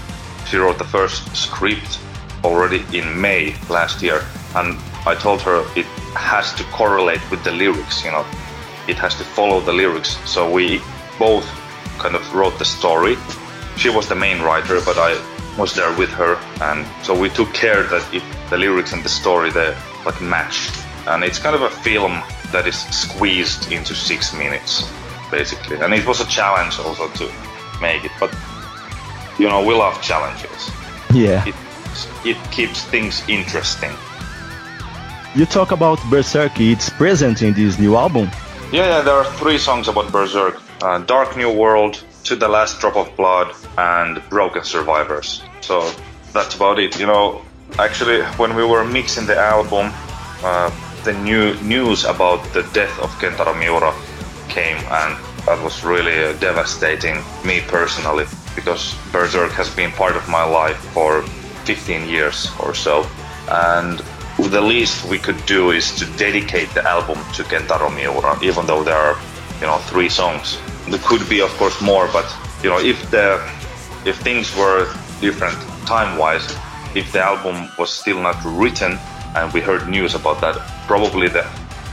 she 0.47 0.57
wrote 0.57 0.77
the 0.77 0.83
first 0.83 1.33
script 1.33 1.99
already 2.43 2.83
in 2.91 3.19
May 3.19 3.55
last 3.69 4.03
year, 4.03 4.21
and 4.55 4.77
I 5.05 5.15
told 5.15 5.41
her 5.43 5.63
it 5.77 5.85
has 6.13 6.53
to 6.55 6.63
correlate 6.65 7.21
with 7.31 7.41
the 7.45 7.51
lyrics, 7.51 8.03
you 8.03 8.11
know, 8.11 8.25
it 8.87 8.97
has 8.97 9.15
to 9.15 9.23
follow 9.23 9.59
the 9.61 9.73
lyrics. 9.73 10.17
So 10.29 10.49
we 10.51 10.81
both 11.19 11.45
kind 11.99 12.15
of 12.15 12.33
wrote 12.33 12.57
the 12.59 12.65
story. 12.65 13.15
She 13.77 13.89
was 13.89 14.07
the 14.07 14.15
main 14.15 14.41
writer, 14.41 14.79
but 14.85 14.97
I 14.97 15.13
was 15.57 15.73
there 15.73 15.95
with 15.97 16.09
her, 16.11 16.35
and 16.61 16.85
so 17.03 17.19
we 17.19 17.29
took 17.29 17.53
care 17.53 17.83
that 17.83 18.13
if 18.13 18.23
the 18.49 18.57
lyrics 18.57 18.93
and 18.93 19.03
the 19.03 19.09
story 19.09 19.49
they 19.51 19.75
like 20.05 20.21
match 20.21 20.69
and 21.07 21.23
it's 21.23 21.39
kind 21.39 21.55
of 21.55 21.61
a 21.61 21.69
film 21.69 22.21
that 22.51 22.67
is 22.67 22.79
squeezed 22.89 23.71
into 23.71 23.95
six 23.95 24.33
minutes, 24.33 24.89
basically. 25.31 25.77
And 25.77 25.93
it 25.93 26.05
was 26.05 26.19
a 26.19 26.27
challenge 26.27 26.79
also 26.79 27.07
to 27.09 27.31
make 27.81 28.03
it, 28.03 28.11
but 28.19 28.33
you 29.39 29.47
know, 29.47 29.65
we 29.65 29.73
love 29.73 30.01
challenges. 30.01 30.71
Yeah. 31.13 31.45
It, 31.47 31.55
it 32.25 32.51
keeps 32.51 32.83
things 32.83 33.23
interesting. 33.29 33.91
You 35.35 35.45
talk 35.45 35.71
about 35.71 35.99
Berserk, 36.09 36.59
it's 36.59 36.89
present 36.89 37.41
in 37.41 37.53
this 37.53 37.79
new 37.79 37.95
album. 37.95 38.29
Yeah, 38.71 38.87
yeah 38.87 39.01
there 39.01 39.13
are 39.13 39.25
three 39.37 39.57
songs 39.57 39.87
about 39.87 40.11
Berserk 40.11 40.61
uh, 40.81 40.99
Dark 40.99 41.37
New 41.37 41.51
World, 41.51 42.03
To 42.25 42.35
the 42.35 42.47
Last 42.47 42.79
Drop 42.79 42.95
of 42.97 43.15
Blood, 43.15 43.55
and 43.77 44.21
Broken 44.29 44.63
Survivors. 44.63 45.41
So 45.61 45.91
that's 46.33 46.55
about 46.55 46.79
it. 46.79 46.99
You 46.99 47.07
know, 47.07 47.41
actually, 47.79 48.21
when 48.37 48.55
we 48.55 48.65
were 48.65 48.83
mixing 48.83 49.25
the 49.25 49.37
album, 49.37 49.91
uh, 50.43 50.69
the 51.03 51.13
new 51.13 51.55
news 51.61 52.03
about 52.03 52.43
the 52.53 52.63
death 52.73 52.99
of 52.99 53.09
Kentaro 53.19 53.57
Miura 53.57 53.93
came, 54.49 54.77
and 54.77 55.17
that 55.45 55.63
was 55.63 55.83
really 55.83 56.25
uh, 56.25 56.33
devastating 56.39 57.23
me 57.45 57.61
personally 57.61 58.25
because 58.53 58.95
Berserk 59.13 59.51
has 59.51 59.73
been 59.73 59.91
part 59.91 60.15
of 60.15 60.27
my 60.27 60.43
life 60.43 60.77
for 60.93 61.21
15 61.63 62.07
years 62.07 62.51
or 62.59 62.73
so, 62.73 63.07
and 63.49 64.01
the 64.45 64.61
least 64.61 65.05
we 65.05 65.17
could 65.17 65.43
do 65.45 65.71
is 65.71 65.91
to 65.97 66.05
dedicate 66.17 66.69
the 66.73 66.83
album 66.87 67.17
to 67.33 67.43
Kentaro 67.43 67.89
Miura, 67.89 68.37
even 68.43 68.65
though 68.67 68.83
there 68.83 68.95
are 68.95 69.17
you 69.59 69.67
know 69.67 69.77
three 69.89 70.09
songs. 70.09 70.59
There 70.87 70.99
could 71.03 71.27
be, 71.27 71.41
of 71.41 71.49
course, 71.57 71.81
more, 71.81 72.07
but 72.13 72.27
you 72.63 72.69
know 72.69 72.79
if 72.79 73.09
the 73.09 73.41
if 74.05 74.17
things 74.17 74.55
were 74.55 74.87
different 75.19 75.57
time-wise, 75.85 76.55
if 76.95 77.11
the 77.11 77.19
album 77.19 77.69
was 77.77 77.91
still 77.91 78.21
not 78.21 78.37
written 78.45 78.99
and 79.35 79.51
we 79.53 79.59
heard 79.59 79.89
news 79.89 80.15
about 80.15 80.39
that, 80.41 80.55
probably 80.87 81.27
the 81.27 81.43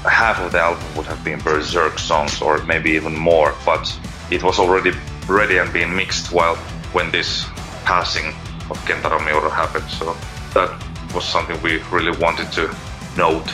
half 0.08 0.38
of 0.40 0.52
the 0.52 0.60
album 0.60 0.84
would 0.96 1.06
have 1.06 1.24
been 1.24 1.40
Berserk 1.40 1.98
songs 1.98 2.42
or 2.42 2.62
maybe 2.64 2.90
even 2.90 3.16
more. 3.16 3.54
But 3.64 3.84
it 4.30 4.42
was 4.42 4.58
already 4.58 4.92
ready 5.26 5.58
and 5.58 5.72
being 5.72 5.94
mixed 5.96 6.32
while 6.32 6.56
when 6.92 7.10
this 7.10 7.46
passing 7.84 8.26
of 8.70 8.78
Kentaro 8.86 9.24
Miura 9.24 9.50
happened. 9.50 9.88
So 9.90 10.16
that 10.52 10.70
was 11.14 11.24
something 11.24 11.56
we 11.62 11.80
really 11.92 12.16
wanted 12.20 12.50
to 12.52 12.68
note 13.16 13.50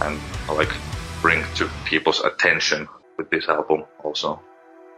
and 0.00 0.18
like 0.48 0.72
bring 1.22 1.42
to 1.54 1.68
people's 1.84 2.20
attention 2.24 2.88
with 3.16 3.28
this 3.30 3.48
album 3.48 3.84
also. 4.02 4.38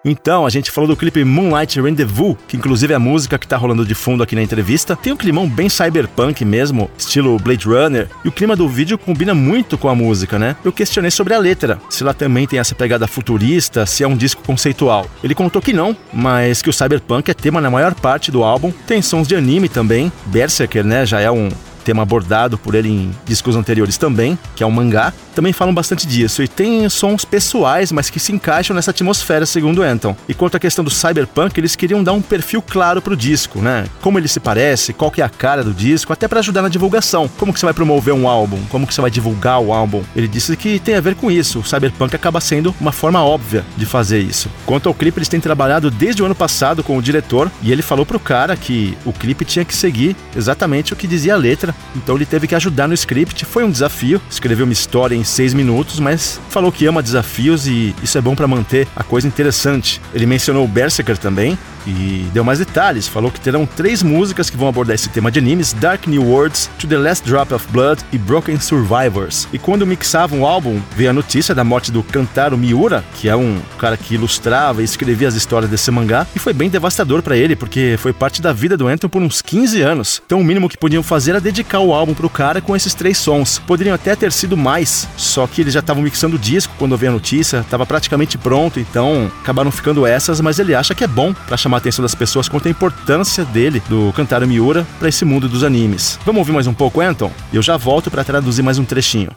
Então, 0.08 0.46
a 0.46 0.50
gente 0.50 0.70
falou 0.70 0.86
do 0.86 0.96
clipe 0.96 1.24
Moonlight 1.24 1.80
Rendezvous, 1.80 2.36
que 2.46 2.56
inclusive 2.56 2.92
é 2.92 2.96
a 2.96 2.98
música 2.98 3.36
que 3.36 3.48
tá 3.48 3.56
rolando 3.56 3.84
de 3.84 3.92
fundo 3.92 4.22
aqui 4.22 4.36
na 4.36 4.42
entrevista. 4.42 4.94
Tem 4.94 5.12
um 5.12 5.16
climão 5.16 5.48
bem 5.48 5.68
cyberpunk 5.68 6.44
mesmo, 6.44 6.88
estilo 6.96 7.36
Blade 7.40 7.66
Runner, 7.66 8.08
e 8.24 8.28
o 8.28 8.32
clima 8.32 8.54
do 8.54 8.68
vídeo 8.68 8.96
combina 8.96 9.34
muito 9.34 9.76
com 9.76 9.88
a 9.88 9.96
música, 9.96 10.38
né? 10.38 10.54
Eu 10.64 10.72
questionei 10.72 11.10
sobre 11.10 11.34
a 11.34 11.38
letra, 11.38 11.80
se 11.90 12.04
ela 12.04 12.14
também 12.14 12.46
tem 12.46 12.60
essa 12.60 12.72
pegada 12.72 13.08
futurista, 13.08 13.84
se 13.84 14.04
é 14.04 14.06
um 14.06 14.16
disco 14.16 14.44
conceitual. 14.44 15.10
Ele 15.24 15.34
contou 15.34 15.60
que 15.60 15.72
não, 15.72 15.96
mas 16.12 16.62
que 16.62 16.70
o 16.70 16.72
cyberpunk 16.72 17.28
é 17.28 17.34
tema 17.34 17.60
na 17.60 17.70
maior 17.70 17.92
parte 17.92 18.30
do 18.30 18.44
álbum. 18.44 18.70
Tem 18.86 19.02
sons 19.02 19.26
de 19.26 19.34
anime 19.34 19.68
também, 19.68 20.12
Berserker, 20.26 20.84
né? 20.84 21.04
Já 21.04 21.20
é 21.20 21.32
um 21.32 21.48
tema 21.86 22.02
abordado 22.02 22.58
por 22.58 22.74
ele 22.74 22.88
em 22.88 23.10
discos 23.24 23.54
anteriores 23.54 23.96
também, 23.96 24.36
que 24.56 24.64
é 24.64 24.66
um 24.66 24.72
mangá, 24.72 25.12
também 25.36 25.52
falam 25.52 25.72
bastante 25.72 26.04
disso. 26.04 26.42
E 26.42 26.48
tem 26.48 26.88
sons 26.88 27.24
pessoais, 27.24 27.92
mas 27.92 28.10
que 28.10 28.18
se 28.18 28.32
encaixam 28.32 28.74
nessa 28.74 28.90
atmosfera, 28.90 29.46
segundo 29.46 29.82
Anton. 29.82 30.16
E 30.28 30.34
quanto 30.34 30.56
à 30.56 30.60
questão 30.60 30.84
do 30.84 30.90
cyberpunk, 30.90 31.60
eles 31.60 31.76
queriam 31.76 32.02
dar 32.02 32.12
um 32.12 32.20
perfil 32.20 32.60
claro 32.60 33.00
pro 33.00 33.16
disco, 33.16 33.60
né? 33.60 33.84
Como 34.00 34.18
ele 34.18 34.26
se 34.26 34.40
parece, 34.40 34.92
qual 34.92 35.12
que 35.12 35.22
é 35.22 35.24
a 35.24 35.28
cara 35.28 35.62
do 35.62 35.72
disco, 35.72 36.12
até 36.12 36.26
para 36.26 36.40
ajudar 36.40 36.62
na 36.62 36.68
divulgação. 36.68 37.28
Como 37.28 37.52
que 37.52 37.60
você 37.60 37.66
vai 37.66 37.74
promover 37.74 38.12
um 38.12 38.26
álbum? 38.26 38.58
Como 38.68 38.86
que 38.86 38.92
você 38.92 39.00
vai 39.00 39.10
divulgar 39.10 39.60
o 39.60 39.72
álbum? 39.72 40.02
Ele 40.16 40.26
disse 40.26 40.56
que 40.56 40.80
tem 40.80 40.96
a 40.96 41.00
ver 41.00 41.14
com 41.14 41.30
isso. 41.30 41.60
O 41.60 41.64
cyberpunk 41.64 42.16
acaba 42.16 42.40
sendo 42.40 42.74
uma 42.80 42.90
forma 42.90 43.22
óbvia 43.22 43.64
de 43.76 43.86
fazer 43.86 44.18
isso. 44.18 44.50
Quanto 44.64 44.88
ao 44.88 44.94
clipe, 44.94 45.18
eles 45.18 45.28
têm 45.28 45.38
trabalhado 45.38 45.88
desde 45.88 46.20
o 46.20 46.26
ano 46.26 46.34
passado 46.34 46.82
com 46.82 46.96
o 46.96 47.02
diretor 47.02 47.48
e 47.62 47.70
ele 47.70 47.82
falou 47.82 48.04
pro 48.04 48.18
cara 48.18 48.56
que 48.56 48.98
o 49.04 49.12
clipe 49.12 49.44
tinha 49.44 49.64
que 49.64 49.76
seguir 49.76 50.16
exatamente 50.34 50.92
o 50.92 50.96
que 50.96 51.06
dizia 51.06 51.34
a 51.34 51.36
letra 51.36 51.75
então 51.94 52.14
ele 52.16 52.26
teve 52.26 52.46
que 52.46 52.54
ajudar 52.54 52.86
no 52.86 52.94
script. 52.94 53.44
Foi 53.44 53.64
um 53.64 53.70
desafio, 53.70 54.20
escreveu 54.30 54.64
uma 54.64 54.72
história 54.72 55.14
em 55.14 55.24
seis 55.24 55.54
minutos, 55.54 55.98
mas 55.98 56.40
falou 56.50 56.70
que 56.70 56.86
ama 56.86 57.02
desafios 57.02 57.66
e 57.66 57.94
isso 58.02 58.18
é 58.18 58.20
bom 58.20 58.34
para 58.34 58.46
manter 58.46 58.86
a 58.94 59.02
coisa 59.02 59.26
interessante. 59.26 60.00
Ele 60.12 60.26
mencionou 60.26 60.64
o 60.64 60.68
Berserker 60.68 61.16
também, 61.16 61.58
e 61.86 62.26
deu 62.32 62.44
mais 62.44 62.58
detalhes. 62.58 63.08
Falou 63.08 63.30
que 63.30 63.40
terão 63.40 63.66
três 63.66 64.02
músicas 64.02 64.50
que 64.50 64.56
vão 64.56 64.68
abordar 64.68 64.94
esse 64.94 65.08
tema 65.08 65.30
de 65.30 65.38
animes: 65.38 65.72
Dark 65.72 66.06
New 66.06 66.22
Worlds, 66.22 66.70
To 66.78 66.86
the 66.86 66.98
Last 66.98 67.26
Drop 67.26 67.52
of 67.54 67.66
Blood 67.70 68.02
e 68.12 68.18
Broken 68.18 68.58
Survivors. 68.58 69.48
E 69.52 69.58
quando 69.58 69.86
mixavam 69.86 70.40
o 70.40 70.46
álbum, 70.46 70.80
veio 70.96 71.10
a 71.10 71.12
notícia 71.12 71.54
da 71.54 71.64
morte 71.64 71.92
do 71.92 72.02
Kantaro 72.02 72.56
Miura, 72.56 73.04
que 73.14 73.28
é 73.28 73.36
um 73.36 73.60
cara 73.78 73.96
que 73.96 74.14
ilustrava 74.14 74.82
e 74.82 74.84
escrevia 74.84 75.28
as 75.28 75.34
histórias 75.34 75.70
desse 75.70 75.90
mangá, 75.90 76.26
e 76.34 76.38
foi 76.38 76.52
bem 76.52 76.68
devastador 76.68 77.22
para 77.22 77.36
ele, 77.36 77.56
porque 77.56 77.96
foi 77.98 78.12
parte 78.12 78.42
da 78.42 78.52
vida 78.52 78.76
do 78.76 78.88
Anton 78.88 79.08
por 79.08 79.22
uns 79.22 79.40
15 79.40 79.80
anos. 79.82 80.22
Então 80.24 80.40
o 80.40 80.44
mínimo 80.44 80.68
que 80.68 80.78
podiam 80.78 81.02
fazer 81.02 81.32
era 81.32 81.40
dedicar 81.40 81.80
o 81.80 81.92
álbum 81.92 82.14
pro 82.14 82.30
cara 82.30 82.60
com 82.60 82.74
esses 82.74 82.94
três 82.94 83.18
sons. 83.18 83.60
Poderiam 83.66 83.94
até 83.94 84.14
ter 84.14 84.32
sido 84.32 84.56
mais, 84.56 85.08
só 85.16 85.46
que 85.46 85.60
eles 85.60 85.74
já 85.74 85.80
estavam 85.80 86.02
mixando 86.02 86.36
o 86.36 86.38
disco 86.38 86.74
quando 86.78 86.96
veio 86.96 87.12
a 87.12 87.14
notícia, 87.14 87.58
estava 87.58 87.86
praticamente 87.86 88.38
pronto, 88.38 88.80
então 88.80 89.30
acabaram 89.40 89.70
ficando 89.70 90.06
essas, 90.06 90.40
mas 90.40 90.58
ele 90.58 90.74
acha 90.74 90.94
que 90.94 91.04
é 91.04 91.08
bom 91.08 91.32
para 91.32 91.56
chamar 91.56 91.75
chamar 91.76 91.78
a 91.78 91.78
atenção 91.78 92.02
das 92.02 92.14
pessoas 92.14 92.48
quanto 92.48 92.68
à 92.68 92.70
importância 92.70 93.44
dele, 93.44 93.82
do 93.88 94.12
Kantaro 94.14 94.46
Miura, 94.46 94.86
para 94.98 95.08
esse 95.08 95.24
mundo 95.24 95.48
dos 95.48 95.62
animes. 95.62 96.18
Vamos 96.24 96.40
ouvir 96.40 96.52
mais 96.52 96.66
um 96.66 96.74
pouco, 96.74 97.00
Anton? 97.00 97.30
Eu 97.52 97.62
já 97.62 97.76
volto 97.76 98.10
para 98.10 98.24
traduzir 98.24 98.62
mais 98.62 98.78
um 98.78 98.84
trechinho. 98.84 99.30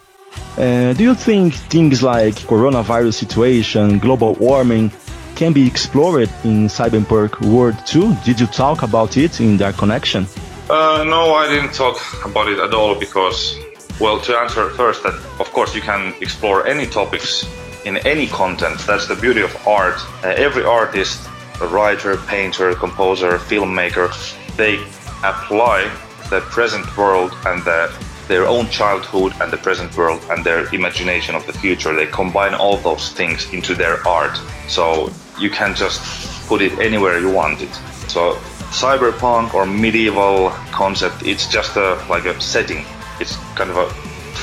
Uh, 0.58 0.93
do 0.95 1.04
you 1.04 1.15
think 1.15 1.58
things 1.69 2.02
like 2.02 2.45
coronavirus 2.45 3.15
situation, 3.15 3.97
global 3.99 4.36
warming 4.39 4.91
can 5.36 5.52
be 5.52 5.65
explored 5.65 6.30
in 6.43 6.67
Cyberpunk 6.67 7.41
World 7.45 7.78
2? 7.86 8.15
Did 8.25 8.39
you 8.39 8.47
talk 8.47 8.84
about 8.84 9.17
it 9.17 9.41
in 9.41 9.58
Dark 9.58 9.78
Connection? 9.78 10.28
Uh, 10.69 11.04
no, 11.06 11.34
I 11.34 11.47
didn't 11.49 11.73
talk 11.73 11.97
about 12.23 12.47
it 12.47 12.60
at 12.60 12.73
all 12.73 12.95
because, 12.95 13.58
well, 13.99 14.19
to 14.19 14.38
answer 14.38 14.69
first, 14.75 15.02
that 15.04 15.15
of 15.39 15.52
course 15.52 15.73
you 15.73 15.82
can 15.82 16.13
explore 16.21 16.67
any 16.67 16.86
topics 16.86 17.45
in 17.86 17.97
any 18.06 18.28
content. 18.28 18.78
That's 18.86 19.08
the 19.08 19.15
beauty 19.15 19.41
of 19.41 19.56
art. 19.65 19.99
Uh, 20.23 20.28
every 20.38 20.63
artist 20.63 21.30
a 21.62 21.67
writer, 21.67 22.17
painter, 22.17 22.74
composer, 22.76 23.38
filmmaker, 23.38 24.10
they 24.56 24.76
apply 25.24 25.91
the 26.30 26.41
present 26.41 26.86
world 26.98 27.32
and 27.45 27.63
the, 27.63 27.91
their 28.28 28.45
own 28.45 28.69
childhood 28.69 29.34
and 29.41 29.52
the 29.52 29.58
present 29.58 29.95
world 29.98 30.22
and 30.30 30.43
their 30.43 30.74
imagination 30.74 31.36
of 31.36 31.45
the 31.48 31.54
future. 31.54 31.95
They 31.95 32.08
combine 32.08 32.54
all 32.54 32.78
those 32.78 33.12
things 33.12 33.52
into 33.54 33.74
their 33.76 34.08
art. 34.08 34.39
So 34.67 35.12
you 35.39 35.50
can 35.50 35.76
just 35.76 36.48
put 36.48 36.62
it 36.62 36.78
anywhere 36.80 37.19
you 37.19 37.32
want 37.32 37.62
it. 37.62 37.74
So 38.08 38.36
cyberpunk 38.72 39.54
or 39.54 39.65
medieval 39.65 40.50
concept, 40.72 41.24
it's 41.24 41.48
just 41.48 41.76
a 41.76 41.95
like 42.10 42.26
a 42.26 42.39
setting. 42.39 42.86
It's 43.19 43.36
kind 43.56 43.69
of 43.69 43.78
a 43.78 43.89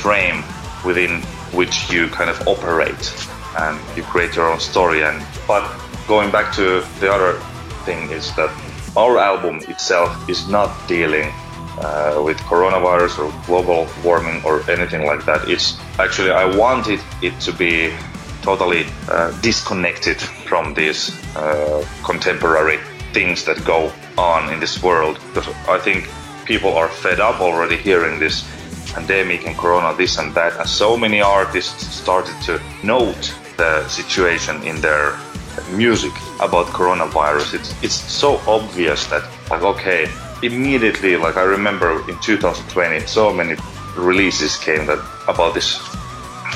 frame 0.02 0.42
within 0.84 1.22
which 1.52 1.90
you 1.90 2.08
kind 2.08 2.28
of 2.28 2.46
operate 2.46 3.28
and 3.58 3.78
you 3.96 4.02
create 4.02 4.36
your 4.36 4.50
own 4.50 4.60
story 4.60 5.02
and 5.02 5.24
but 5.46 5.64
going 6.06 6.30
back 6.30 6.54
to 6.54 6.84
the 7.00 7.12
other 7.12 7.38
thing 7.84 8.10
is 8.10 8.34
that 8.36 8.50
our 8.96 9.18
album 9.18 9.60
itself 9.68 10.28
is 10.28 10.48
not 10.48 10.70
dealing 10.88 11.32
uh, 11.78 12.22
with 12.24 12.38
coronavirus 12.38 13.18
or 13.18 13.46
global 13.46 13.86
warming 14.02 14.42
or 14.44 14.68
anything 14.70 15.04
like 15.04 15.24
that. 15.26 15.48
It's 15.48 15.78
actually 15.98 16.30
I 16.30 16.44
wanted 16.56 17.00
it 17.22 17.38
to 17.40 17.52
be 17.52 17.92
totally 18.42 18.86
uh, 19.08 19.38
disconnected 19.40 20.20
from 20.20 20.74
these 20.74 21.10
uh, 21.36 21.84
contemporary 22.04 22.78
things 23.12 23.44
that 23.44 23.62
go 23.64 23.92
on 24.16 24.52
in 24.52 24.60
this 24.60 24.82
world 24.82 25.18
because 25.34 25.48
I 25.68 25.78
think 25.78 26.08
people 26.44 26.72
are 26.74 26.88
fed 26.88 27.20
up 27.20 27.40
already 27.40 27.76
hearing 27.76 28.18
this 28.20 28.44
pandemic 28.92 29.46
and 29.46 29.56
corona 29.58 29.94
this 29.96 30.18
and 30.18 30.32
that 30.34 30.56
and 30.58 30.68
so 30.68 30.96
many 30.96 31.20
artists 31.20 31.86
started 32.02 32.36
to 32.42 32.60
note 32.84 33.34
the 33.56 33.86
situation 33.88 34.62
in 34.62 34.80
their 34.80 35.18
music 35.72 36.12
about 36.40 36.66
coronavirus. 36.66 37.54
It's 37.54 37.70
it's 37.82 37.94
so 37.94 38.40
obvious 38.46 39.06
that 39.06 39.24
like 39.50 39.62
okay, 39.62 40.08
immediately 40.42 41.16
like 41.16 41.36
I 41.36 41.44
remember 41.44 42.08
in 42.10 42.18
2020, 42.20 43.06
so 43.06 43.32
many 43.32 43.56
releases 43.96 44.56
came 44.56 44.86
that 44.86 44.98
about 45.28 45.54
this 45.54 45.80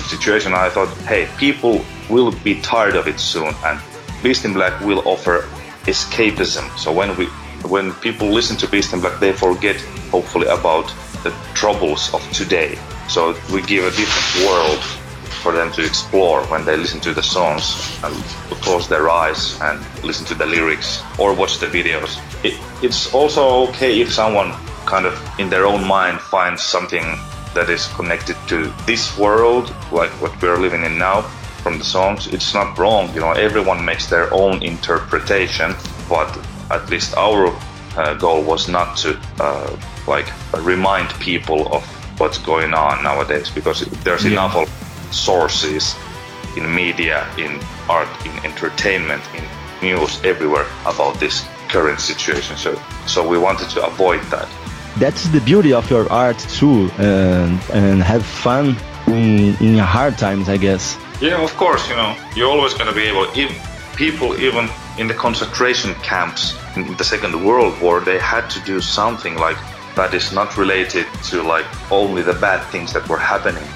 situation. 0.08 0.52
I 0.54 0.68
thought, 0.68 0.88
hey, 1.08 1.28
people 1.38 1.84
will 2.08 2.32
be 2.44 2.60
tired 2.60 2.96
of 2.96 3.06
it 3.06 3.18
soon, 3.20 3.54
and 3.64 3.80
Beast 4.22 4.44
in 4.44 4.52
Black 4.52 4.78
will 4.80 5.02
offer 5.06 5.48
escapism. 5.86 6.66
So 6.78 6.92
when 6.92 7.16
we 7.16 7.26
when 7.68 7.92
people 7.94 8.28
listen 8.28 8.56
to 8.58 8.68
Beast 8.68 8.92
in 8.92 9.00
Black, 9.00 9.20
they 9.20 9.32
forget 9.32 9.76
hopefully 10.10 10.48
about 10.48 10.92
the 11.22 11.30
troubles 11.54 12.12
of 12.14 12.22
today. 12.32 12.78
So 13.08 13.36
we 13.52 13.62
give 13.62 13.84
a 13.84 13.90
different 13.96 14.46
world 14.46 14.82
for 15.42 15.53
them 15.53 15.72
to 15.72 15.85
explore 15.85 16.42
when 16.46 16.64
they 16.64 16.76
listen 16.76 17.00
to 17.00 17.14
the 17.14 17.22
songs 17.22 17.98
and 18.05 18.14
close 18.62 18.88
their 18.88 19.09
eyes 19.09 19.59
and 19.62 19.81
listen 20.05 20.26
to 20.26 20.35
the 20.35 20.46
lyrics 20.46 21.03
or 21.18 21.35
watch 21.35 21.59
the 21.59 21.66
videos. 21.66 22.18
It, 22.44 22.55
it's 22.83 23.12
also 23.14 23.68
okay 23.68 24.00
if 24.00 24.12
someone 24.12 24.53
kind 24.87 25.07
of 25.07 25.14
in 25.38 25.48
their 25.48 25.66
own 25.66 25.87
mind 25.87 26.20
finds 26.20 26.62
something 26.62 27.05
that 27.55 27.68
is 27.68 27.88
connected 27.94 28.37
to 28.48 28.72
this 28.87 29.18
world, 29.18 29.74
like 29.92 30.11
what 30.22 30.40
we're 30.40 30.59
living 30.59 30.85
in 30.85 30.98
now 30.98 31.22
from 31.62 31.79
the 31.79 31.85
songs. 31.85 32.26
It's 32.29 32.55
not 32.55 32.79
wrong, 32.79 33.12
you 33.14 33.20
know, 33.20 33.33
everyone 33.33 33.85
makes 33.85 34.07
their 34.07 34.33
own 34.33 34.62
interpretation, 34.62 35.74
but 36.09 36.31
at 36.70 36.88
least 36.90 37.16
our 37.16 37.55
uh, 37.96 38.14
goal 38.14 38.42
was 38.42 38.68
not 38.68 38.96
to 38.98 39.18
uh, 39.40 39.76
like 40.07 40.29
remind 40.59 41.09
people 41.20 41.72
of 41.74 41.85
what's 42.20 42.38
going 42.38 42.74
on 42.74 43.03
nowadays 43.03 43.50
because 43.50 43.81
there's 44.05 44.24
yeah. 44.24 44.33
enough 44.33 44.55
of 44.55 44.89
sources 45.11 45.96
in 46.57 46.75
media, 46.75 47.27
in 47.38 47.61
art, 47.88 48.09
in 48.25 48.33
entertainment, 48.44 49.23
in 49.35 49.44
news 49.83 50.20
everywhere 50.25 50.66
about 50.87 51.18
this 51.20 51.46
current 51.68 52.01
situation. 52.01 52.57
So, 52.57 52.81
so 53.07 53.27
we 53.27 53.38
wanted 53.38 53.70
to 53.70 53.87
avoid 53.87 54.23
that. 54.31 54.49
That's 54.99 55.29
the 55.29 55.40
beauty 55.40 55.73
of 55.73 55.88
your 55.90 56.11
art 56.11 56.38
too, 56.38 56.90
and 56.99 57.61
and 57.73 58.03
have 58.03 58.27
fun 58.27 58.77
in, 59.07 59.57
in 59.61 59.79
hard 59.79 60.18
times, 60.18 60.49
I 60.49 60.57
guess. 60.57 60.99
Yeah, 61.20 61.42
of 61.42 61.57
course. 61.57 61.88
You 61.88 61.96
know, 61.96 62.16
you're 62.35 62.51
always 62.51 62.75
going 62.75 62.88
to 62.88 62.94
be 62.94 63.05
able. 63.05 63.27
If 63.35 63.51
people, 63.96 64.38
even 64.40 64.68
in 64.99 65.07
the 65.07 65.14
concentration 65.14 65.94
camps 66.03 66.57
in 66.77 66.96
the 66.96 67.05
Second 67.05 67.44
World 67.44 67.81
War, 67.81 68.01
they 68.01 68.18
had 68.18 68.51
to 68.51 68.61
do 68.61 68.81
something 68.81 69.37
like 69.37 69.59
that 69.94 70.12
is 70.12 70.33
not 70.33 70.57
related 70.57 71.07
to 71.25 71.42
like 71.42 71.66
only 71.90 72.23
the 72.23 72.35
bad 72.35 72.64
things 72.70 72.92
that 72.92 73.09
were 73.09 73.18
happening 73.18 73.66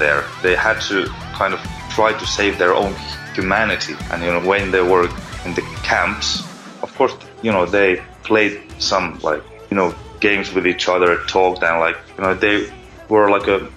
there. 0.00 0.24
They 0.42 0.56
had 0.56 0.80
to 0.90 1.06
kind 1.34 1.54
of 1.54 1.60
try 1.90 2.12
to 2.12 2.26
save 2.26 2.58
their 2.58 2.74
own 2.74 2.92
humanity. 3.34 3.94
And 4.10 4.22
you 4.24 4.32
know, 4.32 4.44
when 4.44 4.72
they 4.72 4.82
were 4.82 5.06
in 5.44 5.54
the 5.54 5.62
camps, 5.84 6.42
of 6.82 6.92
course, 6.96 7.14
you 7.42 7.52
know, 7.52 7.64
they 7.66 8.02
played 8.24 8.60
some 8.78 9.20
like 9.20 9.42
you 9.70 9.76
know 9.76 9.94
games 10.18 10.52
with 10.54 10.66
each 10.66 10.88
other, 10.88 11.18
talked, 11.26 11.62
and 11.62 11.78
like 11.78 11.96
you 12.16 12.24
know, 12.24 12.34
they 12.34 12.70
were 13.08 13.30
like 13.30 13.46
a 13.46 13.68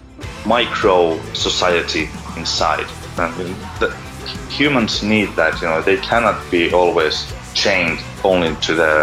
micro 0.46 1.22
society 1.34 2.10
inside. 2.38 2.88
And 3.18 3.34
the, 3.80 3.96
humans 4.50 5.04
need 5.04 5.30
that. 5.36 5.62
You 5.62 5.68
know, 5.68 5.82
they 5.82 5.98
cannot 5.98 6.40
be 6.52 6.74
always 6.74 7.32
chained 7.54 8.00
only 8.24 8.56
to 8.68 8.74
the 8.74 8.94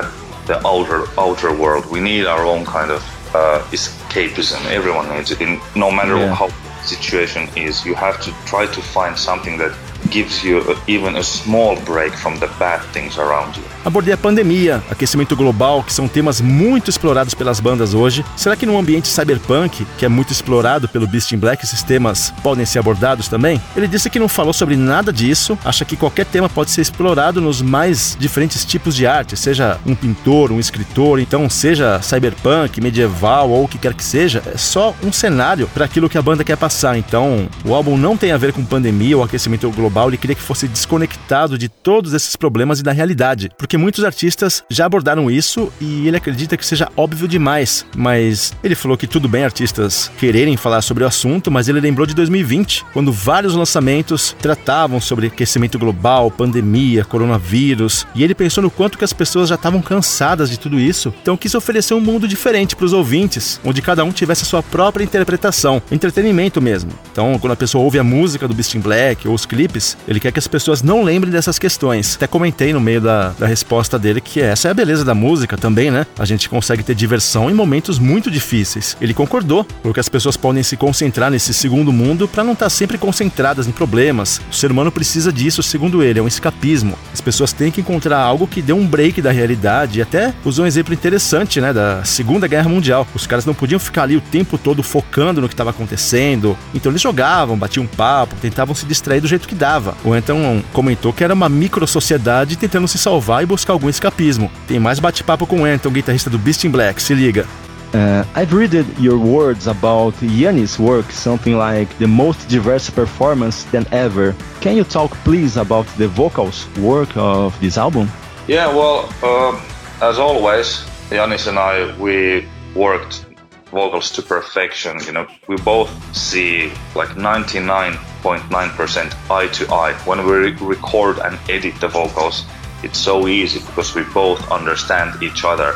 the 0.47 0.57
outer 0.67 1.07
outer 1.19 1.53
world. 1.55 1.87
We 1.91 2.01
need 2.01 2.27
our 2.27 2.45
own 2.45 2.65
kind 2.65 2.91
of 2.91 3.03
uh, 3.35 3.61
escapism. 3.71 4.61
Everyone 4.71 5.09
needs 5.11 5.31
it. 5.31 5.41
In, 5.41 5.61
no 5.77 5.91
matter 5.91 6.17
yeah. 6.17 6.35
how 6.35 6.49
situation 6.85 7.49
is, 7.57 7.85
you 7.85 7.95
have 7.95 8.21
to 8.23 8.33
try 8.47 8.67
to 8.67 8.83
find 8.83 9.17
something 9.17 9.57
that 9.59 9.73
gives 10.09 10.43
you 10.43 10.77
even 10.89 11.17
a 11.17 11.23
small 11.23 11.77
break 11.85 12.17
from 12.17 12.39
the 12.39 12.49
bad 12.59 12.83
things 12.93 13.19
around 13.19 13.57
you. 13.57 13.65
Abordei 13.85 14.13
a 14.13 14.17
pandemia, 14.17 14.83
aquecimento 14.91 15.35
global, 15.35 15.83
que 15.83 15.93
são 15.93 16.07
temas 16.07 16.41
muito 16.41 16.91
explorados 16.91 17.35
pelas 17.35 17.61
bandas 17.61 17.95
hoje. 17.95 18.25
Será 18.37 18.55
que 18.55 18.67
num 18.67 18.79
ambiente 18.79 19.09
cyberpunk, 19.09 19.87
que 19.97 20.05
é 20.05 20.09
muito 20.09 20.33
explorado 20.33 20.89
pelo 20.89 21.07
Beast 21.07 21.33
in 21.33 21.39
Black, 21.39 21.65
esses 21.65 21.83
temas 21.83 22.33
podem 22.43 22.67
ser 22.67 22.79
abordados 22.79 23.29
também? 23.29 23.61
Ele 23.75 23.89
disse 23.89 24.11
que 24.11 24.19
não 24.19 24.29
falou 24.29 24.53
sobre 24.53 24.77
nada 24.77 25.13
disso, 25.13 25.59
acha 25.65 25.85
que 25.85 25.97
qualquer 25.97 26.27
tema 26.27 26.49
pode 26.49 26.71
ser 26.71 26.83
explorado 26.83 27.41
nos 27.41 27.63
mais 27.63 28.17
diferentes 28.19 28.65
tipos 28.65 28.95
de 28.95 29.07
arte, 29.07 29.37
seja 29.37 29.79
um 29.87 29.95
pintor, 29.95 30.53
um 30.53 30.61
escritor, 30.61 31.19
então 31.19 31.49
seja 31.49 32.01
cyberpunk, 32.03 32.81
medieval 32.81 33.51
ou 33.51 33.65
o 33.65 33.69
que 33.69 33.79
quer 33.79 33.95
que 33.95 34.05
seja, 34.05 34.43
é 34.47 34.59
só 34.59 34.95
um 35.03 35.13
cenário 35.13 35.67
para 35.69 35.87
aquilo 35.87 36.09
que 36.09 36.19
a 36.19 36.23
banda 36.23 36.45
quer 36.45 36.57
passar. 36.57 36.97
Então, 36.99 37.49
o 37.65 37.75
álbum 37.75 37.97
não 37.97 38.17
tem 38.17 38.33
a 38.33 38.37
ver 38.37 38.53
com 38.53 38.65
pandemia 38.65 39.17
ou 39.17 39.23
aquecimento 39.23 39.71
global 39.71 39.90
global, 39.91 40.09
ele 40.09 40.17
queria 40.17 40.37
que 40.37 40.43
fosse 40.43 40.69
desconectado 40.69 41.59
de 41.59 41.69
todos 41.69 42.15
esses 42.15 42.37
problemas 42.37 42.79
e 42.79 42.83
da 42.83 42.93
realidade, 42.93 43.51
porque 43.59 43.77
muitos 43.77 44.05
artistas 44.05 44.63
já 44.71 44.87
abordaram 44.87 45.29
isso 45.29 45.73
e 45.81 46.07
ele 46.07 46.17
acredita 46.17 46.57
que 46.57 46.65
seja 46.65 46.89
óbvio 46.97 47.27
demais. 47.27 47.85
Mas 47.97 48.53
ele 48.63 48.77
falou 48.77 48.97
que 48.97 49.07
tudo 49.07 49.29
bem 49.29 49.45
artistas 49.45 50.11
quererem 50.17 50.57
falar 50.57 50.81
sobre 50.83 51.03
o 51.03 51.07
assunto, 51.07 51.51
mas 51.51 51.69
ele 51.69 51.81
lembrou 51.81 52.07
de 52.07 52.15
2020, 52.15 52.85
quando 52.93 53.13
vários 53.13 53.55
lançamentos 53.55 54.35
tratavam 54.41 55.01
sobre 55.01 55.27
aquecimento 55.27 55.79
global, 55.79 56.31
pandemia, 56.31 57.05
coronavírus, 57.05 58.07
e 58.15 58.23
ele 58.23 58.35
pensou 58.35 58.63
no 58.63 58.71
quanto 58.71 58.97
que 58.97 59.05
as 59.05 59.13
pessoas 59.13 59.49
já 59.49 59.57
estavam 59.57 59.83
cansadas 59.83 60.49
de 60.49 60.59
tudo 60.59 60.79
isso, 60.79 61.13
então 61.21 61.37
quis 61.37 61.55
oferecer 61.55 61.95
um 61.95 62.01
mundo 62.01 62.29
diferente 62.29 62.77
para 62.77 62.87
os 62.87 62.93
ouvintes, 62.93 63.61
onde 63.65 63.83
cada 63.83 64.05
um 64.05 64.13
tivesse 64.13 64.45
a 64.45 64.47
sua 64.47 64.63
própria 64.63 65.03
interpretação, 65.03 65.83
entretenimento 65.91 66.63
mesmo. 66.63 66.93
Então, 67.11 67.37
quando 67.39 67.53
a 67.53 67.57
pessoa 67.57 67.83
ouve 67.83 67.99
a 67.99 68.05
música 68.05 68.47
do 68.47 68.55
Beast 68.55 68.75
in 68.75 68.81
Black 68.81 69.27
ou 69.27 69.35
os 69.35 69.47
clipes, 69.47 69.80
ele 70.07 70.21
quer 70.21 70.33
que 70.33 70.39
as 70.39 70.49
pessoas 70.49 70.83
não 70.83 71.03
lembrem 71.03 71.33
dessas 71.33 71.59
questões. 71.59 72.17
Até 72.17 72.27
comentei 72.27 72.73
no 72.73 72.81
meio 72.81 73.01
da, 73.01 73.31
da 73.39 73.47
resposta 73.47 73.99
dele 73.99 74.21
que 74.21 74.41
essa 74.41 74.69
é 74.69 74.71
a 74.71 74.75
beleza 74.75 75.05
da 75.05 75.15
música 75.15 75.57
também, 75.57 75.91
né? 75.91 76.07
A 76.19 76.25
gente 76.25 76.49
consegue 76.49 76.83
ter 76.83 76.95
diversão 76.95 77.51
em 77.51 77.55
momentos 77.55 77.99
muito 77.99 78.31
difíceis. 78.31 78.97
Ele 79.01 79.15
concordou, 79.15 79.65
porque 79.83 80.01
as 80.01 80.09
pessoas 80.09 80.37
podem 80.37 80.63
se 80.63 80.77
concentrar 80.77 81.31
nesse 81.31 81.53
segundo 81.55 81.93
mundo 81.93 82.29
para 82.29 82.45
não 82.45 82.53
estar 82.53 82.67
tá 82.67 82.71
sempre 82.71 82.99
concentradas 82.99 83.67
em 83.67 83.73
problemas. 83.73 84.41
O 84.51 84.55
ser 84.55 84.71
humano 84.71 84.93
precisa 84.93 85.33
disso, 85.33 85.63
segundo 85.63 86.03
ele, 86.03 86.19
é 86.19 86.23
um 86.23 86.29
escapismo. 86.29 86.97
As 87.13 87.21
pessoas 87.21 87.53
têm 87.53 87.71
que 87.71 87.81
encontrar 87.81 88.19
algo 88.19 88.47
que 88.47 88.63
dê 88.63 88.73
um 88.73 88.87
break 88.87 89.21
da 89.23 89.31
realidade. 89.31 89.99
E 89.99 90.03
até 90.03 90.35
usou 90.45 90.65
um 90.65 90.69
exemplo 90.69 90.95
interessante, 90.95 91.61
né, 91.61 91.73
da 91.73 92.05
Segunda 92.05 92.47
Guerra 92.47 92.69
Mundial. 92.69 93.07
Os 93.15 93.27
caras 93.27 93.45
não 93.45 93.55
podiam 93.55 93.79
ficar 93.79 94.05
ali 94.05 94.17
o 94.17 94.21
tempo 94.21 94.59
todo 94.59 94.83
focando 94.83 95.41
no 95.41 95.49
que 95.49 95.55
estava 95.55 95.71
acontecendo. 95.71 96.57
Então 96.75 96.91
eles 96.91 97.01
jogavam, 97.01 97.57
batiam 97.57 97.87
papo, 97.87 98.35
tentavam 98.41 98.75
se 98.75 98.87
distrair 98.87 99.21
do 99.21 99.29
jeito 99.29 99.49
que 99.49 99.55
dava. 99.71 99.97
O 100.05 100.13
Anton 100.13 100.63
comentou 100.73 101.13
que 101.13 101.23
era 101.23 101.33
uma 101.33 101.49
micro 101.49 101.87
sociedade 101.87 102.57
tentando 102.57 102.89
se 102.89 102.99
salvar 102.99 103.43
e 103.43 103.47
buscar 103.47 103.73
algum 103.73 103.89
escapismo. 103.89 104.51
Tem 104.67 104.81
mais 104.81 104.99
bate-papo 104.99 105.47
com 105.47 105.61
o 105.61 105.65
Anton, 105.65 105.91
guitarrista 105.91 106.29
do 106.29 106.39
Beast 106.39 106.65
in 106.65 106.71
Black. 106.71 107.01
Se 107.01 107.15
liga. 107.15 107.47
Uh, 107.93 108.25
I've 108.37 108.55
read 108.55 108.87
your 109.01 109.19
words 109.19 109.67
about 109.67 110.15
Yannis' 110.23 110.79
work, 110.79 111.13
something 111.13 111.57
like 111.57 111.93
the 111.99 112.07
most 112.07 112.49
diverse 112.49 112.91
performance 112.91 113.65
than 113.71 113.85
ever. 113.91 114.35
Can 114.61 114.77
you 114.77 114.85
talk, 114.85 115.17
please, 115.25 115.57
about 115.57 115.87
the 115.97 116.07
vocals 116.07 116.69
work 116.79 117.11
of 117.17 117.59
this 117.61 117.77
album? 117.77 118.09
Yeah, 118.47 118.69
well, 118.69 119.09
uh, 119.23 119.61
as 120.03 120.19
always, 120.19 120.85
Yannis 121.11 121.49
and 121.49 121.59
I 121.59 121.93
we 121.99 122.47
worked 122.77 123.25
vocals 123.71 124.11
to 124.13 124.23
perfection. 124.23 124.99
You 125.05 125.13
know, 125.13 125.27
we 125.49 125.57
both 125.57 125.91
see 126.17 126.73
like 126.95 127.11
99.9% 127.11 129.31
eye 129.31 129.49
to 129.49 129.73
eye. 129.73 129.93
When 130.05 130.27
we 130.27 130.53
record 130.67 131.19
and 131.19 131.39
edit 131.49 131.81
the 131.81 131.89
vocals, 131.89 132.45
it's 132.83 132.99
so 132.99 133.29
easy 133.29 133.61
because 133.61 133.95
we 133.95 134.03
both 134.15 134.51
understand 134.51 135.23
each 135.23 135.45
other 135.45 135.75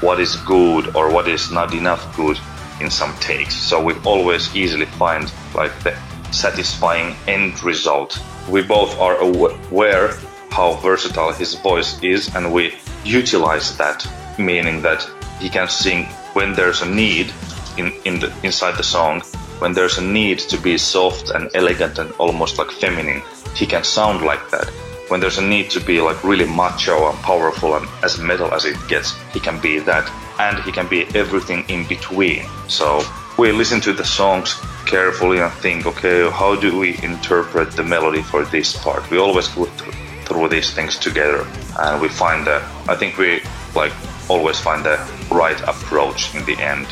what 0.00 0.20
is 0.20 0.36
good 0.36 0.94
or 0.94 1.10
what 1.10 1.28
is 1.28 1.50
not 1.50 1.74
enough 1.74 2.16
good 2.16 2.38
in 2.80 2.90
some 2.90 3.14
takes. 3.18 3.54
So 3.54 3.82
we 3.82 3.94
always 4.04 4.54
easily 4.54 4.86
find 4.86 5.32
like 5.54 5.72
the 5.82 5.96
satisfying 6.32 7.16
end 7.26 7.62
result. 7.62 8.18
We 8.48 8.62
both 8.62 8.98
are 8.98 9.16
aware 9.16 10.14
how 10.50 10.74
versatile 10.74 11.32
his 11.32 11.54
voice 11.54 12.02
is 12.02 12.34
and 12.34 12.52
we 12.52 12.74
utilize 13.04 13.76
that 13.78 14.06
meaning 14.38 14.82
that 14.82 15.08
he 15.40 15.48
can 15.48 15.68
sing 15.68 16.08
when 16.36 16.52
there's 16.52 16.82
a 16.82 16.86
need 16.86 17.32
in, 17.78 17.90
in 18.04 18.20
the, 18.20 18.30
inside 18.42 18.76
the 18.76 18.82
song, 18.82 19.22
when 19.58 19.72
there's 19.72 19.96
a 19.96 20.04
need 20.04 20.38
to 20.38 20.58
be 20.58 20.76
soft 20.76 21.30
and 21.30 21.48
elegant 21.54 21.98
and 21.98 22.12
almost 22.18 22.58
like 22.58 22.70
feminine, 22.70 23.22
he 23.54 23.64
can 23.64 23.82
sound 23.82 24.20
like 24.20 24.50
that. 24.50 24.68
When 25.08 25.18
there's 25.18 25.38
a 25.38 25.42
need 25.54 25.70
to 25.70 25.80
be 25.80 25.98
like 25.98 26.22
really 26.22 26.44
macho 26.44 27.08
and 27.08 27.18
powerful 27.20 27.74
and 27.74 27.88
as 28.04 28.18
metal 28.18 28.52
as 28.52 28.66
it 28.66 28.76
gets, 28.86 29.16
he 29.32 29.40
can 29.40 29.58
be 29.62 29.78
that. 29.78 30.04
And 30.38 30.62
he 30.62 30.72
can 30.72 30.86
be 30.88 31.06
everything 31.14 31.64
in 31.70 31.88
between. 31.88 32.44
So 32.68 33.02
we 33.38 33.50
listen 33.50 33.80
to 33.80 33.94
the 33.94 34.04
songs 34.04 34.60
carefully 34.84 35.38
and 35.38 35.50
think, 35.64 35.86
okay, 35.86 36.28
how 36.30 36.54
do 36.54 36.78
we 36.78 37.02
interpret 37.02 37.70
the 37.72 37.82
melody 37.82 38.22
for 38.22 38.44
this 38.44 38.76
part? 38.76 39.10
We 39.10 39.16
always 39.16 39.48
go 39.48 39.64
through, 39.64 39.92
through 40.26 40.48
these 40.50 40.70
things 40.74 40.98
together 40.98 41.46
and 41.80 41.98
we 41.98 42.10
find 42.10 42.46
that, 42.46 42.62
I 42.90 42.94
think 42.94 43.16
we 43.16 43.40
like 43.74 43.94
always 44.28 44.60
find 44.60 44.84
the 44.84 44.98
right 45.30 45.60
approach 45.62 46.34
in 46.34 46.44
the 46.44 46.56
end. 46.58 46.86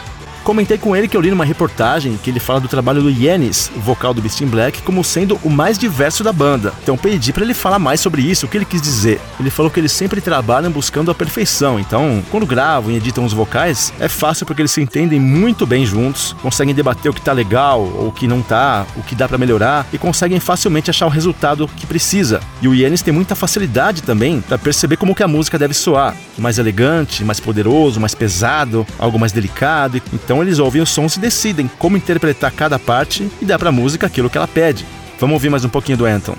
Comentei 0.44 0.76
com 0.76 0.94
ele 0.94 1.08
que 1.08 1.16
eu 1.16 1.22
li 1.22 1.30
numa 1.30 1.44
reportagem 1.44 2.18
que 2.22 2.28
ele 2.28 2.38
fala 2.38 2.60
do 2.60 2.68
trabalho 2.68 3.00
do 3.00 3.08
Yannis, 3.08 3.72
vocal 3.76 4.12
do 4.12 4.20
Beast 4.20 4.42
in 4.42 4.46
Black, 4.46 4.82
como 4.82 5.02
sendo 5.02 5.40
o 5.42 5.48
mais 5.48 5.78
diverso 5.78 6.22
da 6.22 6.34
banda. 6.34 6.70
Então 6.82 6.98
pedi 6.98 7.32
para 7.32 7.44
ele 7.44 7.54
falar 7.54 7.78
mais 7.78 7.98
sobre 7.98 8.20
isso, 8.20 8.44
o 8.44 8.48
que 8.48 8.58
ele 8.58 8.66
quis 8.66 8.82
dizer. 8.82 9.22
Ele 9.40 9.48
falou 9.48 9.70
que 9.70 9.80
eles 9.80 9.90
sempre 9.90 10.20
trabalham 10.20 10.70
buscando 10.70 11.10
a 11.10 11.14
perfeição, 11.14 11.80
então 11.80 12.22
quando 12.30 12.44
gravam 12.44 12.90
e 12.90 12.96
editam 12.96 13.24
os 13.24 13.32
vocais, 13.32 13.90
é 13.98 14.06
fácil 14.06 14.44
porque 14.44 14.60
eles 14.60 14.70
se 14.70 14.82
entendem 14.82 15.18
muito 15.18 15.66
bem 15.66 15.86
juntos, 15.86 16.36
conseguem 16.42 16.74
debater 16.74 17.10
o 17.10 17.14
que 17.14 17.22
tá 17.22 17.32
legal 17.32 17.80
ou 17.80 18.08
o 18.08 18.12
que 18.12 18.28
não 18.28 18.42
tá, 18.42 18.84
o 18.96 19.02
que 19.02 19.14
dá 19.14 19.26
para 19.26 19.38
melhorar 19.38 19.86
e 19.94 19.98
conseguem 19.98 20.38
facilmente 20.40 20.90
achar 20.90 21.06
o 21.06 21.10
resultado 21.10 21.66
que 21.68 21.86
precisa. 21.86 22.40
E 22.60 22.68
o 22.68 22.74
Yannis 22.74 23.00
tem 23.00 23.14
muita 23.14 23.34
facilidade 23.34 24.02
também 24.02 24.42
para 24.42 24.58
perceber 24.58 24.98
como 24.98 25.14
que 25.14 25.22
a 25.22 25.28
música 25.28 25.58
deve 25.58 25.72
soar, 25.72 26.14
mais 26.36 26.58
elegante, 26.58 27.24
mais 27.24 27.40
poderoso, 27.40 27.98
mais 27.98 28.14
pesado, 28.14 28.86
algo 28.98 29.18
mais 29.18 29.32
delicado. 29.32 30.02
Então 30.12 30.33
então 30.34 30.42
eles 30.42 30.58
ouvem 30.58 30.82
os 30.82 30.90
sons 30.90 31.14
e 31.14 31.20
decidem 31.20 31.70
como 31.78 31.96
interpretar 31.96 32.50
cada 32.50 32.76
parte 32.76 33.30
e 33.40 33.44
dá 33.44 33.56
pra 33.56 33.70
música 33.70 34.08
aquilo 34.08 34.28
que 34.28 34.36
ela 34.36 34.48
pede. 34.48 34.84
Vamos 35.20 35.34
ouvir 35.34 35.48
mais 35.48 35.64
um 35.64 35.68
pouquinho 35.68 35.96
do 35.96 36.06
Anton. 36.06 36.34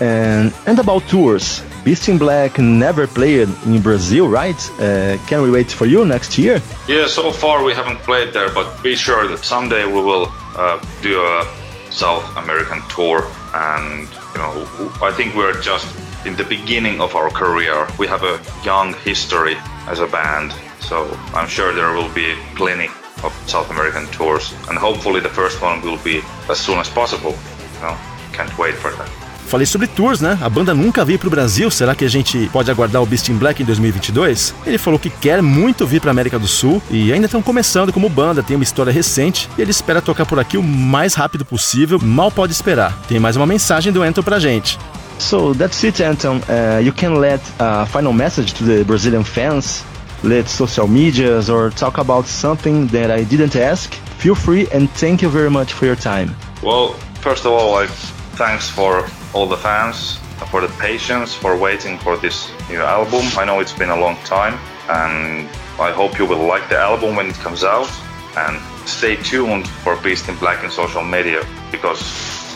And, 0.00 0.50
and 0.66 0.80
about 0.80 1.06
tours, 1.06 1.62
Beast 1.84 2.08
in 2.08 2.18
Black 2.18 2.60
never 2.60 3.06
played 3.06 3.48
in 3.64 3.78
Brazil, 3.78 4.26
right? 4.26 4.58
Uh, 4.80 5.16
can 5.28 5.42
we 5.42 5.50
wait 5.52 5.70
for 5.70 5.86
you 5.86 6.04
next 6.04 6.36
year? 6.36 6.60
Yeah, 6.88 7.06
so 7.06 7.30
far 7.30 7.62
we 7.62 7.72
haven't 7.72 8.00
played 8.02 8.32
there, 8.32 8.52
but 8.52 8.66
be 8.82 8.96
sure 8.96 9.28
that 9.28 9.44
someday 9.44 9.86
we 9.86 10.02
will 10.02 10.26
uh, 10.56 10.80
do 11.00 11.20
a 11.20 11.46
South 11.90 12.24
American 12.36 12.82
tour. 12.88 13.30
And 13.54 14.08
you 14.34 14.40
know, 14.40 14.66
I 15.00 15.12
think 15.12 15.36
we're 15.36 15.62
just 15.62 15.86
in 16.26 16.34
the 16.34 16.44
beginning 16.44 17.00
of 17.00 17.14
our 17.14 17.30
career. 17.30 17.86
We 17.96 18.08
have 18.08 18.24
a 18.24 18.40
young 18.64 18.92
history 19.04 19.56
as 19.86 20.00
a 20.00 20.08
band, 20.08 20.52
so 20.80 21.16
I'm 21.32 21.46
sure 21.46 21.72
there 21.72 21.92
will 21.92 22.12
be 22.12 22.34
plenty 22.56 22.90
of 23.26 23.34
South 23.46 23.70
American 23.70 24.06
tours, 24.16 24.54
and 24.70 24.78
hopefully 24.78 25.20
the 25.20 25.28
first 25.28 25.60
one 25.60 25.82
will 25.82 25.98
be 26.04 26.22
as 26.48 26.58
soon 26.58 26.78
as 26.78 26.88
possible. 26.88 27.34
You 27.76 27.88
know, 27.88 27.96
can't 28.32 28.56
wait 28.58 28.76
for 28.76 28.92
that. 28.96 29.26
Falei 29.46 29.64
sobre 29.64 29.86
tours, 29.86 30.20
né? 30.20 30.36
A 30.42 30.48
banda 30.48 30.74
nunca 30.74 31.04
veio 31.04 31.20
pro 31.20 31.30
Brasil. 31.30 31.70
Será 31.70 31.94
que 31.94 32.04
a 32.04 32.08
gente 32.08 32.50
pode 32.52 32.68
aguardar 32.68 33.00
o 33.00 33.06
Beast 33.06 33.28
in 33.28 33.36
Black 33.36 33.62
em 33.62 33.66
2022? 33.66 34.52
Ele 34.66 34.76
falou 34.76 34.98
que 34.98 35.08
quer 35.08 35.40
muito 35.40 35.86
vir 35.86 36.00
pra 36.00 36.10
América 36.10 36.36
do 36.36 36.48
Sul 36.48 36.82
e 36.90 37.12
ainda 37.12 37.26
estão 37.26 37.40
começando 37.40 37.92
como 37.92 38.08
banda, 38.08 38.42
tem 38.42 38.56
uma 38.56 38.64
história 38.64 38.92
recente 38.92 39.48
e 39.56 39.62
ele 39.62 39.70
espera 39.70 40.02
tocar 40.02 40.26
por 40.26 40.40
aqui 40.40 40.58
o 40.58 40.62
mais 40.62 41.14
rápido 41.14 41.44
possível. 41.44 42.00
Mal 42.02 42.32
pode 42.32 42.52
esperar. 42.52 42.92
Tem 43.08 43.20
mais 43.20 43.36
uma 43.36 43.46
mensagem 43.46 43.92
do 43.92 44.02
Anton 44.02 44.22
pra 44.22 44.40
gente. 44.40 44.78
So 45.18 45.54
that's 45.54 45.82
it, 45.84 46.02
Anton. 46.02 46.40
Uh, 46.48 46.82
you 46.82 46.92
can 46.92 47.14
let 47.14 47.40
a 47.60 47.86
final 47.86 48.12
message 48.12 48.52
to 48.54 48.64
the 48.64 48.82
Brazilian 48.82 49.22
fans 49.22 49.84
let 50.26 50.48
social 50.48 50.88
medias 50.88 51.48
or 51.48 51.70
talk 51.70 51.98
about 51.98 52.26
something 52.26 52.86
that 52.88 53.10
I 53.10 53.24
didn't 53.24 53.56
ask, 53.56 53.92
feel 54.18 54.34
free 54.34 54.66
and 54.72 54.90
thank 54.90 55.22
you 55.22 55.28
very 55.28 55.50
much 55.50 55.72
for 55.72 55.86
your 55.86 55.96
time. 55.96 56.34
Well, 56.62 56.94
first 57.20 57.44
of 57.46 57.52
all, 57.52 57.72
like 57.72 57.90
thanks 58.36 58.68
for 58.68 59.08
all 59.32 59.46
the 59.46 59.56
fans 59.56 60.18
for 60.50 60.60
the 60.60 60.68
patience, 60.78 61.34
for 61.34 61.56
waiting 61.56 61.98
for 61.98 62.16
this 62.16 62.50
new 62.68 62.80
album. 62.80 63.24
I 63.36 63.44
know 63.44 63.60
it's 63.60 63.72
been 63.72 63.90
a 63.90 63.98
long 63.98 64.16
time, 64.24 64.58
and 64.88 65.48
I 65.80 65.90
hope 65.92 66.18
you 66.18 66.26
will 66.26 66.46
like 66.46 66.68
the 66.68 66.78
album 66.78 67.16
when 67.16 67.28
it 67.28 67.36
comes 67.36 67.64
out. 67.64 67.90
And 68.36 68.60
stay 68.86 69.16
tuned 69.16 69.66
for 69.66 69.96
Beast 69.96 70.28
in 70.28 70.36
Black 70.36 70.62
in 70.62 70.70
social 70.70 71.02
media 71.02 71.42
because 71.72 72.02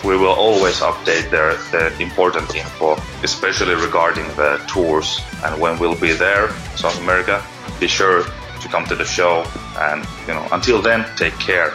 we 0.05 0.17
will 0.17 0.35
always 0.35 0.81
update 0.81 1.31
their, 1.31 1.55
the 1.73 2.03
important 2.03 2.55
info, 2.55 2.97
especially 3.23 3.75
regarding 3.75 4.27
the 4.37 4.63
tours 4.69 5.21
and 5.45 5.59
when 5.59 5.79
we'll 5.79 5.99
be 5.99 6.13
there, 6.13 6.51
South 6.77 6.99
America. 7.01 7.43
Be 7.81 7.89
sure 7.89 8.25
to 8.63 8.69
come 8.69 8.87
to 8.87 8.95
the 8.95 9.05
show, 9.05 9.43
and 9.81 10.05
you 10.29 10.35
know, 10.35 10.47
until 10.53 10.83
then, 10.83 11.05
take 11.17 11.37
care. 11.45 11.73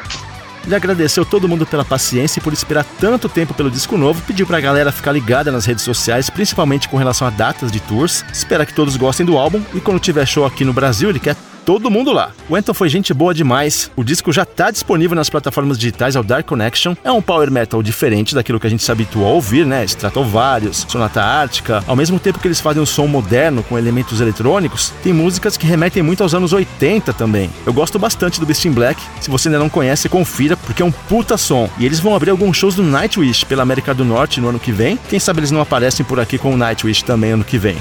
Ele 0.66 0.74
agradeceu 0.74 1.24
todo 1.24 1.48
mundo 1.48 1.66
pela 1.66 1.86
paciência 1.86 2.40
e 2.40 2.42
por 2.42 2.52
esperar 2.52 2.84
tanto 3.00 3.30
tempo 3.30 3.54
pelo 3.54 3.70
disco 3.70 3.98
novo, 3.98 4.22
pediu 4.22 4.48
pra 4.48 4.60
galera 4.60 4.92
ficar 4.92 5.12
ligada 5.12 5.52
nas 5.52 5.66
redes 5.66 5.84
sociais, 5.84 6.30
principalmente 6.30 6.90
com 6.90 6.98
relação 6.98 7.28
a 7.28 7.30
datas 7.30 7.72
de 7.72 7.80
tours. 7.80 8.26
Espera 8.34 8.66
que 8.66 8.74
todos 8.74 8.98
gostem 8.98 9.26
do 9.26 9.38
álbum 9.38 9.64
e 9.76 9.80
quando 9.80 10.00
tiver 10.00 10.26
show 10.26 10.44
aqui 10.44 10.66
no 10.66 10.74
Brasil, 10.74 11.10
ele 11.10 11.20
quer 11.20 11.36
todo 11.66 11.90
mundo 11.90 12.14
lá. 12.14 12.32
O 12.48 12.56
Anton 12.56 12.74
foi 12.74 12.88
gente 12.88 13.14
boa 13.14 13.34
demais. 13.34 13.92
O 13.96 14.04
disco 14.04 14.32
já 14.32 14.44
está 14.44 14.70
disponível 14.70 15.16
nas 15.16 15.30
plataformas 15.30 15.78
digitais, 15.78 16.16
é 16.16 16.20
o 16.20 16.24
Dark 16.24 16.46
Connection. 16.46 16.96
É 17.04 17.12
um 17.12 17.22
power 17.22 17.50
metal 17.50 17.82
diferente 17.82 18.36
daquilo 18.36 18.60
que 18.60 18.68
a 18.68 18.70
gente 18.70 18.84
se 18.84 18.92
habituou 18.92 19.26
a 19.26 19.32
ouvir, 19.32 19.66
né? 19.66 19.84
Stratovarius, 19.84 20.86
Sonata 20.88 21.24
Ártica. 21.24 21.84
Ao 21.88 21.96
mesmo 21.96 22.20
tempo 22.20 22.40
que 22.40 22.48
eles 22.48 22.62
fazem 22.62 22.82
um 22.82 22.86
som 22.86 23.08
moderno 23.08 23.64
com 23.64 23.78
elementos 23.78 24.22
eletrônicos, 24.22 24.94
tem 25.04 25.12
músicas 25.12 25.58
que 25.58 25.66
remetem 25.66 26.04
muito 26.04 26.22
aos 26.22 26.36
anos 26.36 26.54
80 26.54 27.12
também. 27.14 27.50
Eu 27.66 27.74
gosto 27.74 27.98
bastante 27.98 28.40
do 28.40 28.46
Beast 28.46 28.64
in 28.66 28.72
Black. 28.72 29.02
Se 29.20 29.30
você 29.30 29.48
ainda 29.48 29.60
não 29.60 29.70
conhece, 29.70 30.08
confira, 30.08 30.56
porque 30.56 30.84
é 30.84 30.86
um 30.86 30.92
puta 30.92 31.36
som. 31.38 31.68
E 31.80 31.86
eles 31.86 32.00
vão 32.00 32.16
abrir 32.16 32.30
alguns 32.30 32.56
shows 32.58 32.76
do 32.76 32.84
Nightwish 32.84 33.44
pela 33.46 33.64
América 33.64 33.94
do 33.94 34.06
Norte 34.06 34.40
no 34.40 34.50
ano 34.50 34.60
que 34.60 34.72
vem. 34.72 35.00
Quem 35.10 35.20
sabe 35.20 35.40
eles 35.40 35.52
não 35.52 35.62
aparecem 35.62 36.06
por 36.06 36.20
aqui 36.20 36.38
com 36.38 36.54
o 36.54 36.58
Nightwish 36.58 37.04
também 37.04 37.32
ano 37.32 37.44
que 37.44 37.58
vem. 37.58 37.78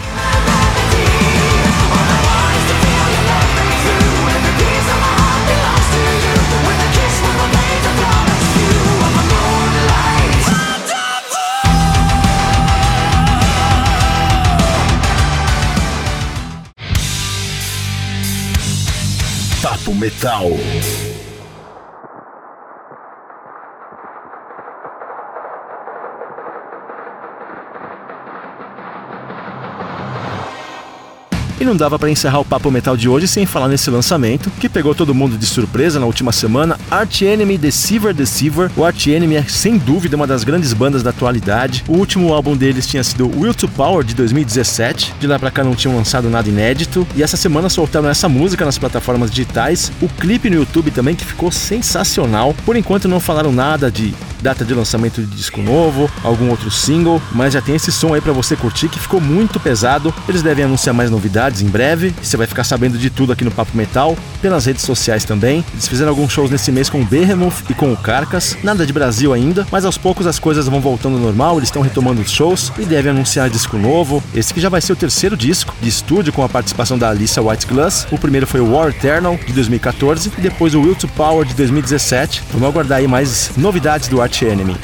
Papo 19.85 19.93
Metal. 19.93 21.14
E 31.61 31.65
não 31.65 31.77
dava 31.77 31.99
para 31.99 32.11
encerrar 32.11 32.41
o 32.41 32.45
Papo 32.45 32.71
Metal 32.71 32.97
de 32.97 33.09
hoje 33.09 33.29
sem 33.29 33.47
falar 33.47 33.69
nesse 33.69 33.89
lançamento, 33.91 34.51
que 34.59 34.69
pegou 34.69 34.95
todo 34.95 35.15
mundo 35.15 35.39
de 35.39 35.47
surpresa 35.47 36.01
na 36.01 36.07
última 36.07 36.33
semana, 36.33 36.79
Arch 36.91 37.23
Enemy 37.23 37.57
Deceiver 37.57 38.13
Deceiver. 38.13 38.71
O 38.77 38.85
Arch 38.85 39.07
Enemy 39.07 39.37
é 39.37 39.43
sem 39.45 39.79
dúvida 39.79 40.17
uma 40.17 40.27
das 40.27 40.43
grandes 40.43 40.73
bandas 40.73 41.03
da 41.03 41.11
atualidade. 41.11 41.85
O 41.89 41.93
último 41.93 42.33
álbum 42.33 42.57
deles 42.57 42.87
tinha 42.87 43.05
sido 43.05 43.31
Will 43.39 43.55
to 43.55 43.69
Power 43.69 44.05
de 44.05 44.15
2017. 44.15 45.15
De 45.21 45.27
lá 45.27 45.39
pra 45.39 45.51
cá 45.51 45.63
não 45.63 45.75
tinham 45.75 45.97
lançado 45.97 46.29
nada 46.29 46.49
inédito. 46.49 47.07
E 47.15 47.23
essa 47.23 47.37
semana 47.37 47.69
soltaram 47.69 48.09
essa 48.09 48.29
música 48.29 48.65
nas 48.65 48.79
plataformas 48.79 49.31
digitais, 49.31 49.93
o 50.03 50.09
clipe 50.09 50.51
no 50.51 50.57
YouTube 50.57 50.91
também 50.91 51.15
que 51.15 51.25
ficou 51.25 51.53
sensacional. 51.53 52.55
Por 52.67 52.77
enquanto 52.77 53.09
não 53.09 53.21
falaram 53.21 53.53
nada 53.53 53.91
de 53.91 54.13
data 54.45 54.63
de 54.63 54.75
lançamento 54.75 55.23
de 55.23 55.35
disco 55.35 55.63
novo, 55.63 56.11
algum 56.23 56.51
outro 56.51 56.71
single, 56.71 57.21
mas 57.33 57.55
já 57.55 57.63
tem 57.63 57.77
esse 57.77 57.91
som 57.91 58.13
aí 58.13 58.21
para 58.21 58.33
você 58.33 58.55
curtir 58.55 58.91
que 58.91 59.01
ficou 59.01 59.19
muito 59.19 59.59
pesado. 59.59 60.13
Eles 60.29 60.43
devem 60.43 60.67
anunciar 60.67 60.95
mais 60.95 61.11
novidades 61.11 61.54
em 61.63 61.67
breve, 61.67 62.15
você 62.23 62.37
vai 62.37 62.47
ficar 62.47 62.65
sabendo 62.65 62.99
de 62.99 63.11
tudo 63.11 63.33
aqui 63.33 63.45
no 63.45 63.51
Papo 63.51 63.77
Metal, 63.77 64.17
pelas 64.41 64.67
redes 64.67 64.83
sociais 64.83 65.25
também. 65.25 65.65
Eles 65.73 65.89
fizeram 65.89 66.11
alguns 66.11 66.33
shows 66.33 66.51
nesse 66.51 66.71
mês 66.71 66.89
com 66.89 67.01
o 67.01 67.05
Behemoth 67.05 67.65
e 67.69 67.75
com 67.75 67.93
o 67.93 67.97
Carcass, 67.97 68.57
nada 68.63 68.87
de 68.87 68.93
Brasil 68.93 69.33
ainda, 69.33 69.67
mas 69.71 69.85
aos 69.85 69.99
poucos 69.99 70.27
as 70.27 70.39
coisas 70.39 70.67
vão 70.69 70.81
voltando 70.81 71.17
ao 71.17 71.23
normal, 71.23 71.57
eles 71.57 71.69
estão 71.69 71.83
retomando 71.83 72.21
os 72.21 72.31
shows 72.31 72.73
e 72.79 72.85
devem 72.85 73.13
anunciar 73.13 73.49
disco 73.51 73.77
novo. 73.77 74.23
Esse 74.35 74.53
que 74.53 74.61
já 74.61 74.69
vai 74.69 74.81
ser 74.81 74.93
o 74.93 74.97
terceiro 74.97 75.37
disco 75.37 75.75
de 75.81 75.89
estúdio 75.89 76.33
com 76.33 76.43
a 76.43 76.49
participação 76.49 76.99
da 76.99 77.09
Alissa 77.09 77.43
White 77.43 77.67
Glass. 77.67 78.07
O 78.11 78.19
primeiro 78.19 78.47
foi 78.47 78.61
o 78.61 78.73
War 78.73 78.89
Eternal 78.89 79.39
de 79.47 79.53
2014 79.53 80.33
e 80.37 80.41
depois 80.41 80.75
o 80.75 80.81
Will 80.81 80.95
to 80.95 81.09
Power 81.09 81.47
de 81.47 81.55
2017. 81.55 82.43
Vamos 82.53 82.69
aguardar 82.69 82.99
aí 82.99 83.09
mais 83.09 83.51
novidades 83.57 84.09
do 84.09 84.21
Arch 84.21 84.43
Enemy. 84.43 84.77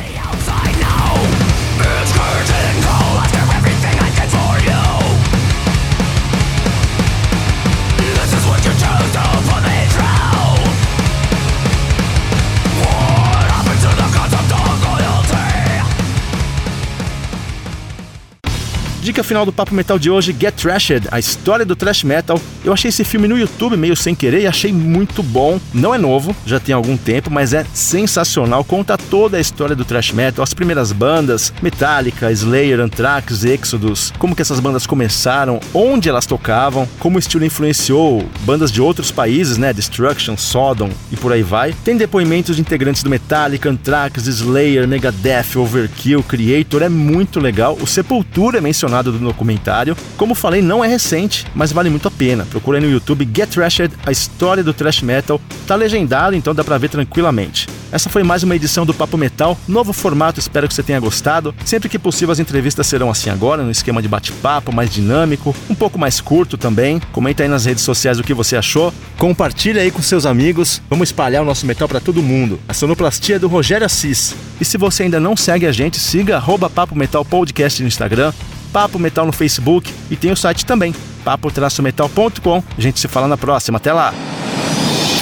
Dica 19.11 19.25
final 19.25 19.45
do 19.45 19.53
Papo 19.53 19.75
Metal 19.75 19.99
de 19.99 20.09
hoje, 20.09 20.33
Get 20.39 20.55
Trashed, 20.55 21.09
a 21.11 21.19
história 21.19 21.67
do 21.67 21.75
thrash 21.75 22.05
metal. 22.05 22.41
Eu 22.65 22.73
achei 22.73 22.91
esse 22.91 23.03
filme 23.03 23.27
no 23.27 23.37
YouTube 23.37 23.77
meio 23.77 23.97
sem 23.97 24.15
querer 24.15 24.43
e 24.43 24.47
achei 24.47 24.73
muito 24.73 25.21
bom. 25.21 25.59
Não 25.75 25.93
é 25.93 25.99
novo, 25.99 26.33
já 26.47 26.61
tem 26.61 26.73
algum 26.73 26.97
tempo, 26.97 27.29
mas 27.29 27.53
é 27.53 27.67
sensacional. 27.75 28.63
Conta 28.63 28.97
toda 28.97 29.37
a 29.37 29.41
história 29.41 29.75
do 29.75 29.85
thrash 29.85 30.13
metal, 30.13 30.45
as 30.45 30.55
primeiras 30.55 30.93
bandas, 30.93 31.53
Metallica, 31.61 32.31
Slayer, 32.31 32.79
Anthrax, 32.79 33.43
Exodus, 33.43 34.13
como 34.17 34.37
que 34.37 34.43
essas 34.43 34.61
bandas 34.61 34.87
começaram, 34.87 35.59
onde 35.75 36.09
elas 36.09 36.25
tocavam, 36.25 36.89
como 37.01 37.17
o 37.17 37.19
estilo 37.19 37.45
influenciou 37.45 38.25
bandas 38.43 38.71
de 38.71 38.81
outros 38.81 39.11
países, 39.11 39.59
né, 39.59 39.73
Destruction, 39.73 40.37
Sodom 40.37 40.91
e 41.11 41.17
por 41.17 41.33
aí 41.33 41.43
vai. 41.43 41.75
Tem 41.85 41.97
depoimentos 41.97 42.55
de 42.55 42.63
integrantes 42.63 43.03
do 43.03 43.11
Metallica, 43.11 43.69
Anthrax, 43.69 44.29
Slayer, 44.29 44.87
Megadeth, 44.87 45.57
Overkill, 45.57 46.23
Creator, 46.23 46.85
é 46.85 46.89
muito 46.89 47.41
legal. 47.41 47.77
O 47.81 47.89
Sepultura 47.89 48.59
é 48.59 48.61
mencionado 48.61 49.00
do 49.03 49.19
documentário. 49.19 49.97
Como 50.17 50.35
falei, 50.35 50.61
não 50.61 50.85
é 50.85 50.89
recente, 50.89 51.47
mas 51.55 51.73
vale 51.73 51.89
muito 51.89 52.09
a 52.09 52.11
pena. 52.11 52.47
Procure 52.51 52.81
no 52.81 52.91
YouTube 52.91 53.29
Get 53.35 53.51
Trashed, 53.51 53.93
a 54.05 54.11
história 54.11 54.63
do 54.63 54.75
thrash 54.75 55.03
metal. 55.03 55.41
Tá 55.67 55.75
legendado, 55.75 56.37
então 56.37 56.55
dá 56.55 56.63
pra 56.63 56.79
ver 56.79 56.89
tranquilamente. 56.89 57.69
Essa 57.93 58.09
foi 58.09 58.23
mais 58.23 58.45
uma 58.45 58.55
edição 58.55 58.87
do 58.87 58.95
Papo 58.95 59.19
Metal, 59.19 59.59
novo 59.67 59.93
formato, 59.93 60.39
espero 60.39 60.69
que 60.69 60.75
você 60.75 60.83
tenha 60.83 61.01
gostado. 61.01 61.53
Sempre 61.65 61.89
que 61.89 61.99
possível 61.99 62.31
as 62.31 62.39
entrevistas 62.39 62.87
serão 62.87 63.11
assim 63.11 63.31
agora, 63.31 63.65
no 63.65 63.71
esquema 63.71 64.01
de 64.01 64.07
bate-papo, 64.07 64.73
mais 64.73 64.91
dinâmico, 64.91 65.55
um 65.69 65.75
pouco 65.75 65.99
mais 65.99 66.21
curto 66.21 66.57
também. 66.57 67.01
Comenta 67.11 67.43
aí 67.43 67.49
nas 67.49 67.65
redes 67.65 67.83
sociais 67.83 68.21
o 68.21 68.23
que 68.23 68.33
você 68.33 68.57
achou. 68.57 68.95
Compartilha 69.19 69.83
aí 69.83 69.91
com 69.91 70.01
seus 70.01 70.25
amigos. 70.25 70.81
Vamos 70.89 71.09
espalhar 71.09 71.43
o 71.43 71.45
nosso 71.45 71.67
metal 71.67 71.89
para 71.89 71.99
todo 71.99 72.23
mundo. 72.23 72.61
A 72.69 72.75
sonoplastia 72.75 73.37
é 73.37 73.39
do 73.39 73.49
Rogério 73.49 73.85
Assis. 73.85 74.37
E 74.61 74.65
se 74.65 74.79
você 74.79 75.05
ainda 75.05 75.19
não 75.19 75.37
segue 75.37 75.67
a 75.67 75.73
gente, 75.73 75.99
siga 75.99 76.41
Papo 76.73 76.97
Metal 76.97 77.25
Podcast 77.25 77.83
no 77.83 77.89
Instagram, 77.89 78.33
Papo 78.73 78.99
Metal 78.99 79.27
no 79.27 79.33
Facebook 79.33 79.93
e 80.11 80.17
tem 80.17 80.31
o 80.31 80.37
site 80.37 80.65
também, 80.65 80.95
papo-metal.com. 81.25 82.63
A 82.77 82.81
gente 82.81 83.01
se 83.01 83.09
fala 83.09 83.29
na 83.29 83.37
próxima. 83.37 83.79
Até 83.79 83.93
lá. 83.93 84.15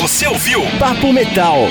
Você 0.01 0.27
ouviu 0.27 0.63
Papo 0.79 1.13
Metal. 1.13 1.69